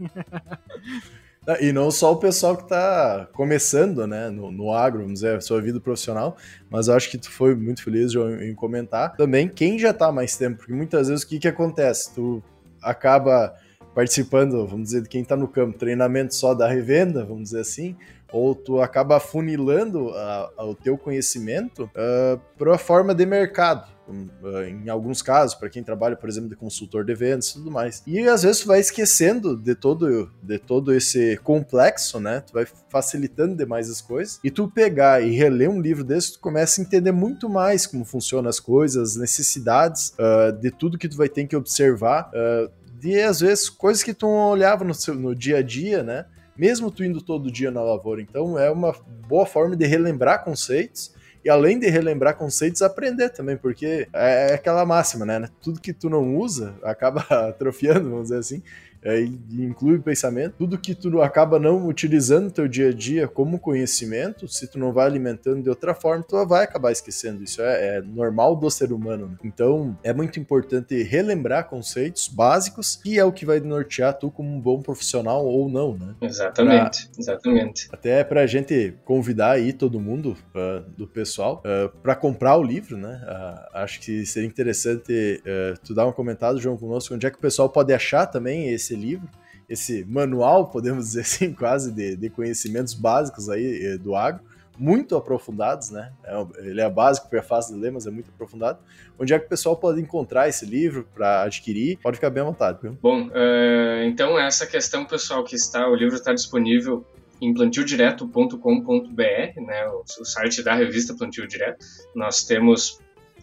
[1.46, 5.36] Ah, e não só o pessoal que está começando, né, no, no, agro, vamos dizer,
[5.36, 6.38] a sua vida profissional,
[6.70, 9.14] mas acho que tu foi muito feliz João, em comentar.
[9.14, 12.14] Também quem já está há mais tempo, porque muitas vezes o que que acontece?
[12.14, 12.42] Tu
[12.82, 13.54] acaba
[13.94, 17.94] participando, vamos dizer, de quem está no campo, treinamento só da revenda, vamos dizer assim,
[18.34, 23.94] ou tu acaba funilando a, a, o teu conhecimento uh, para a forma de mercado.
[24.08, 27.70] Uh, em alguns casos, para quem trabalha, por exemplo, de consultor de vendas e tudo
[27.70, 28.02] mais.
[28.04, 32.40] E às vezes tu vai esquecendo de todo, de todo esse complexo, né?
[32.40, 34.40] Tu vai facilitando demais as coisas.
[34.42, 38.04] E tu pegar e reler um livro desse, tu começa a entender muito mais como
[38.04, 42.30] funcionam as coisas, as necessidades uh, de tudo que tu vai ter que observar.
[42.34, 42.68] Uh,
[42.98, 46.26] de às vezes coisas que tu olhava no, seu, no dia a dia, né?
[46.56, 48.20] Mesmo tu indo todo dia na lavoura.
[48.20, 48.94] Então é uma
[49.28, 51.12] boa forma de relembrar conceitos
[51.44, 55.48] e além de relembrar conceitos, aprender também, porque é aquela máxima, né?
[55.60, 58.62] Tudo que tu não usa acaba atrofiando, vamos dizer assim
[59.04, 63.28] é, inclui o pensamento, tudo que tu acaba não utilizando no teu dia a dia
[63.28, 67.44] como conhecimento, se tu não vai alimentando de outra forma, tu vai acabar esquecendo.
[67.44, 69.28] Isso é, é normal do ser humano.
[69.28, 69.36] Né?
[69.44, 74.48] Então, é muito importante relembrar conceitos básicos, que é o que vai nortear tu como
[74.48, 76.14] um bom profissional ou não, né?
[76.22, 77.88] Exatamente, pra, exatamente.
[77.92, 82.96] Até pra gente convidar aí todo mundo uh, do pessoal uh, para comprar o livro,
[82.96, 83.20] né?
[83.24, 85.42] Uh, acho que seria interessante
[85.84, 88.93] tu dar um comentário, João, conosco, onde é que o pessoal pode achar também esse
[88.94, 89.28] esse livro,
[89.68, 94.42] esse manual, podemos dizer assim, quase de, de conhecimentos básicos aí eh, do agro,
[94.76, 96.12] muito aprofundados, né?
[96.24, 98.78] É, ele é básico, é fácil de ler, mas é muito aprofundado.
[99.18, 101.98] Onde é que o pessoal pode encontrar esse livro para adquirir?
[101.98, 102.98] Pode ficar bem à vontade, viu?
[103.00, 107.04] Bom, uh, então essa questão, pessoal, que está, o livro está disponível
[107.40, 111.84] em plantiodireto.com.br, né, o, o, site da revista Plantio Direto.
[112.14, 113.00] Nós temos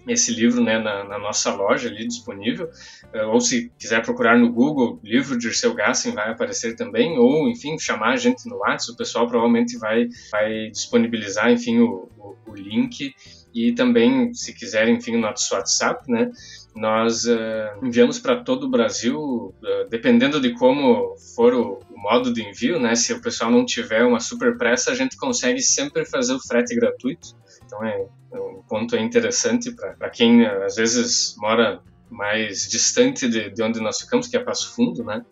[0.08, 2.70] esse livro né, na, na, nossa loja ali disponível,
[3.14, 7.47] uh, ou se quiser procurar no Google, livro de Dirceu Gassen vai aparecer também, ou
[7.47, 12.36] enfim, chamar a gente no WhatsApp, o pessoal provavelmente vai, vai disponibilizar enfim o, o,
[12.52, 13.14] o link
[13.54, 16.32] e também, se quiser, enfim, o nosso WhatsApp, né?
[16.74, 22.34] Nós uh, enviamos para todo o Brasil, uh, dependendo de como for o, o, modo
[22.34, 22.95] de envio, né?
[22.95, 26.74] Se o pessoal não tiver uma super pressa, a gente consegue sempre fazer o frete
[26.76, 27.36] gratuito.
[27.66, 28.39] Então é, é
[28.72, 34.38] ponto interessante para quem às vezes mora mais distante de, de, onde nós ficamos, que
[34.38, 35.26] é Passo Fundo, né?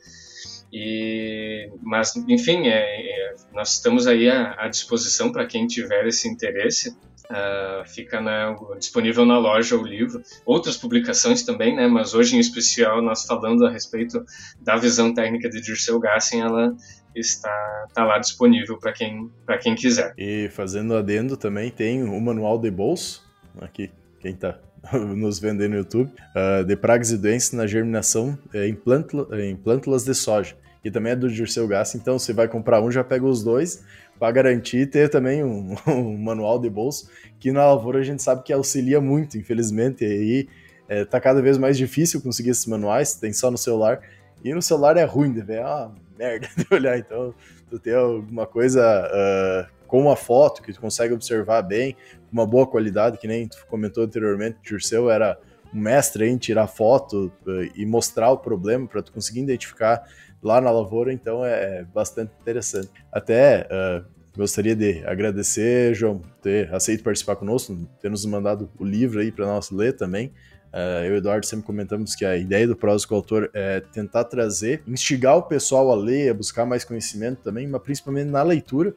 [0.71, 6.27] E, mas, enfim, é, é, nós estamos aí à, à disposição para quem tiver esse
[6.27, 6.93] interesse.
[7.29, 10.21] Uh, fica na, disponível na loja o livro.
[10.45, 11.87] Outras publicações também, né?
[11.87, 14.25] Mas hoje em especial nós falando a respeito
[14.59, 16.75] da visão técnica de Dirceu Gassen, ela
[17.15, 19.29] está, está lá disponível para quem,
[19.61, 20.13] quem quiser.
[20.17, 23.28] E fazendo adendo também, tem o manual de bolso,
[23.61, 24.57] aqui, quem está
[24.93, 29.43] nos vendo aí no YouTube, uh, de pragas e doenças na germinação eh, em, plântula,
[29.43, 30.55] em plântulas de soja.
[30.81, 33.83] Que também é do Dirceu Gassa, então você vai comprar um, já pega os dois,
[34.17, 38.43] para garantir ter também um, um, manual de bolso, que na lavoura a gente sabe
[38.43, 40.49] que auxilia muito, infelizmente, e aí
[40.87, 44.01] é, tá cada vez mais difícil conseguir esses manuais, tem só no celular,
[44.43, 46.97] e no celular é ruim de ver, ah, merda de olhar.
[46.97, 47.33] Então,
[47.69, 51.95] tu tem alguma coisa uh, com uma foto que tu consegue observar bem,
[52.31, 55.37] uma boa qualidade, que nem tu comentou anteriormente, o Dirceu era
[55.73, 60.03] um mestre em tirar foto uh, e mostrar o problema para tu conseguir identificar
[60.41, 62.89] lá na lavoura, então é, é bastante interessante.
[63.11, 64.05] Até uh,
[64.35, 69.45] gostaria de agradecer, João, ter aceito participar conosco, ter nos mandado o livro aí para
[69.45, 70.31] nós ler também.
[70.71, 73.49] Uh, eu e o Eduardo sempre comentamos que a ideia do Prosa com o Autor
[73.53, 78.29] é tentar trazer, instigar o pessoal a ler, a buscar mais conhecimento também, mas principalmente
[78.29, 78.93] na leitura,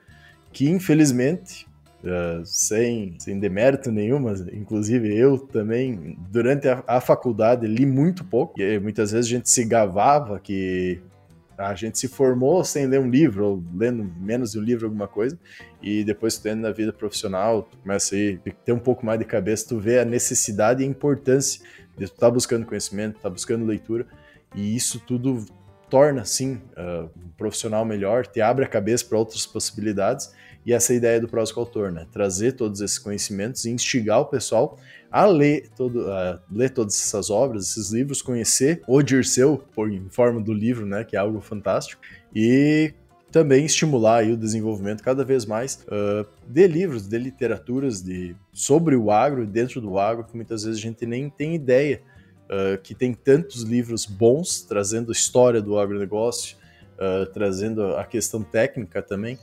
[0.52, 1.66] que infelizmente,
[2.02, 8.24] uh, sem, sem demérito nenhum, mas inclusive eu também, durante a, a faculdade, li muito
[8.24, 11.00] pouco, e muitas vezes a gente se gavava que
[11.56, 15.06] a gente se formou sem ler um livro, ou lendo menos de um livro, alguma
[15.06, 15.38] coisa,
[15.82, 19.68] e depois tu na vida profissional, tu começa a ter um pouco mais de cabeça,
[19.68, 21.62] tu vê a necessidade e a importância
[21.96, 24.06] de tu estar tá buscando conhecimento, estar tá buscando leitura,
[24.54, 25.44] e isso tudo
[25.88, 30.32] torna, sim, uh, um profissional melhor, te abre a cabeça para outras possibilidades,
[30.64, 32.06] e essa é a ideia do Próximo Autor, né?
[32.12, 34.78] Trazer todos esses conhecimentos e instigar o pessoal
[35.10, 40.08] a ler, todo, a ler todas essas obras, esses livros, conhecer o Dirceu por, em
[40.08, 41.04] forma do livro, né?
[41.04, 42.00] Que é algo fantástico.
[42.34, 42.94] E
[43.32, 49.10] também estimular o desenvolvimento cada vez mais uh, de livros, de literaturas de, sobre o
[49.10, 52.02] agro, dentro do agro, que muitas vezes a gente nem tem ideia
[52.44, 56.56] uh, que tem tantos livros bons, trazendo a história do agronegócio,
[56.98, 59.38] uh, trazendo a questão técnica também,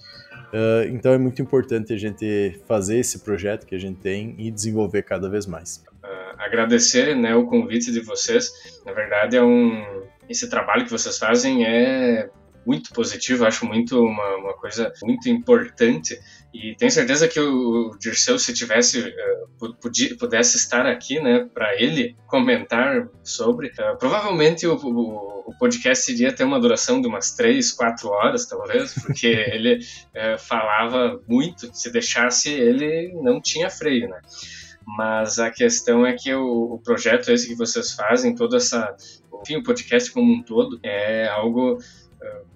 [0.49, 4.49] Uh, então é muito importante a gente fazer esse projeto que a gente tem e
[4.49, 5.83] desenvolver cada vez mais.
[6.03, 8.81] Uh, agradecer né, o convite de vocês.
[8.85, 12.29] Na verdade, é um, esse trabalho que vocês fazem é
[12.65, 16.19] muito positivo, acho muito uma, uma coisa muito importante
[16.53, 22.15] e tenho certeza que o Dirceu, se tivesse uh, pudesse estar aqui, né, para ele
[22.25, 28.09] comentar sobre, uh, provavelmente o, o, podcast iria ter uma duração de umas três, quatro
[28.09, 31.69] horas, talvez, porque ele uh, falava muito.
[31.73, 34.19] Se deixasse, ele não tinha freio, né?
[34.97, 38.95] Mas a questão é que o, o projeto esse que vocês fazem, todo essa,
[39.41, 41.77] enfim, o podcast como um todo, é algo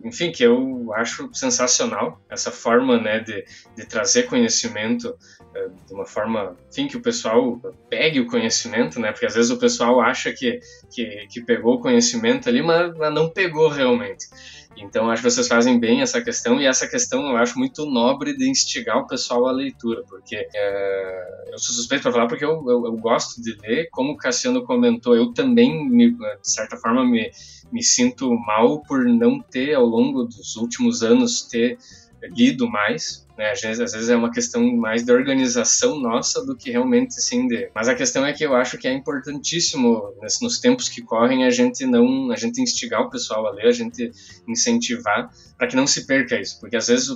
[0.04, 3.46] enfim, que eu acho sensacional essa forma, né, de,
[3.76, 9.12] de trazer conhecimento uh, de uma forma, enfim, que o pessoal pegue o conhecimento, né,
[9.12, 10.60] porque às vezes o pessoal acha que,
[10.92, 14.28] que, que pegou o conhecimento ali, mas, mas não pegou realmente.
[14.76, 18.36] Então, acho que vocês fazem bem essa questão, e essa questão eu acho muito nobre
[18.36, 22.64] de instigar o pessoal à leitura, porque é, eu sou suspeito para falar porque eu,
[22.68, 27.06] eu, eu, gosto de ler, como o Cassiano comentou, eu também, me, de certa forma,
[27.06, 27.30] me,
[27.74, 31.78] me sinto mal por não ter, ao longo dos últimos anos, ter
[32.22, 33.52] lido mais, né?
[33.52, 37.48] Às vezes, às vezes é uma questão mais de organização nossa do que realmente sim
[37.48, 37.70] de.
[37.74, 41.44] Mas a questão é que eu acho que é importantíssimo nesse, nos tempos que correm
[41.44, 44.12] a gente não, a gente instigar o pessoal a ler, a gente
[44.48, 47.10] incentivar para que não se perca isso, porque às vezes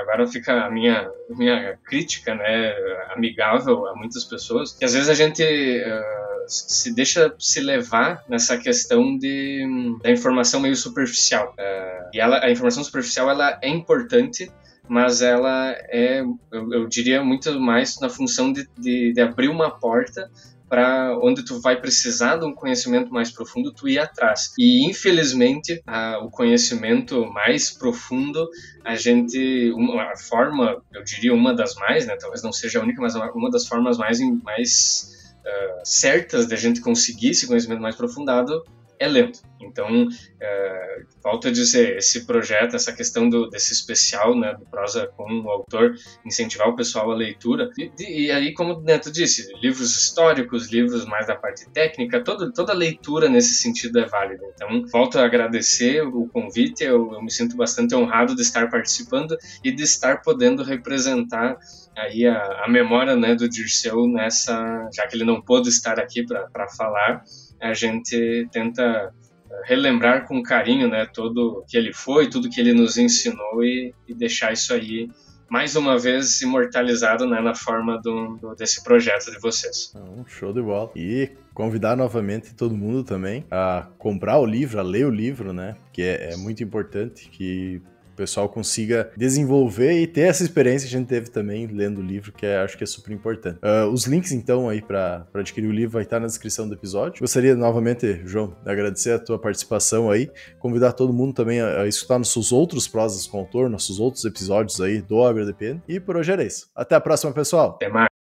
[0.00, 2.72] agora fica a minha minha crítica, né,
[3.14, 8.56] amigável a muitas pessoas, que às vezes a gente uh, se deixa se levar nessa
[8.56, 11.54] questão de da informação meio superficial.
[11.58, 14.50] Uh, e ela, a informação superficial ela é importante
[14.88, 19.70] mas ela é, eu, eu diria, muito mais na função de, de, de abrir uma
[19.70, 20.30] porta
[20.68, 24.52] para onde tu vai precisar de um conhecimento mais profundo, tu ir atrás.
[24.58, 28.48] E infelizmente, a, o conhecimento mais profundo,
[28.84, 33.00] a gente, uma forma, eu diria uma das mais, né, talvez não seja a única,
[33.00, 35.15] mas uma das formas mais, mais
[35.46, 38.62] uh, certas de a gente conseguir esse conhecimento mais aprofundado
[38.98, 39.40] é lento.
[39.60, 40.08] Então,
[40.40, 45.40] é, volto a dizer, esse projeto, essa questão do, desse especial, né, do prosa com
[45.40, 45.94] o autor,
[46.24, 47.70] incentivar o pessoal à leitura.
[47.78, 52.52] E, e aí, como o Neto disse, livros históricos, livros mais da parte técnica, todo,
[52.52, 54.44] toda leitura nesse sentido é válida.
[54.54, 59.36] Então, volto a agradecer o convite, eu, eu me sinto bastante honrado de estar participando
[59.64, 61.58] e de estar podendo representar
[61.96, 66.24] aí a, a memória né, do Dirceu nessa, já que ele não pôde estar aqui
[66.24, 67.24] para falar,
[67.60, 69.12] a gente tenta
[69.50, 73.94] eh, relembrar com carinho, né, todo que ele foi, tudo que ele nos ensinou e,
[74.06, 75.08] e deixar isso aí
[75.48, 79.92] mais uma vez imortalizado né, na forma do, do, desse projeto de vocês.
[79.94, 80.90] Um show de bola.
[80.96, 85.76] E convidar novamente todo mundo também a comprar o livro, a ler o livro, né?
[85.92, 87.80] Que é, é muito importante que
[88.16, 92.32] pessoal consiga desenvolver e ter essa experiência que a gente teve também lendo o livro,
[92.32, 93.58] que é, acho que é super importante.
[93.58, 97.20] Uh, os links, então, aí para adquirir o livro vai estar na descrição do episódio.
[97.20, 101.86] Gostaria novamente, João, de agradecer a tua participação aí, convidar todo mundo também a, a
[101.86, 105.82] escutar nossos outros prosas com o autor, nossos outros episódios aí do AgroDPN.
[105.88, 106.68] E por hoje era isso.
[106.74, 107.70] Até a próxima, pessoal.
[107.70, 108.15] Até mais.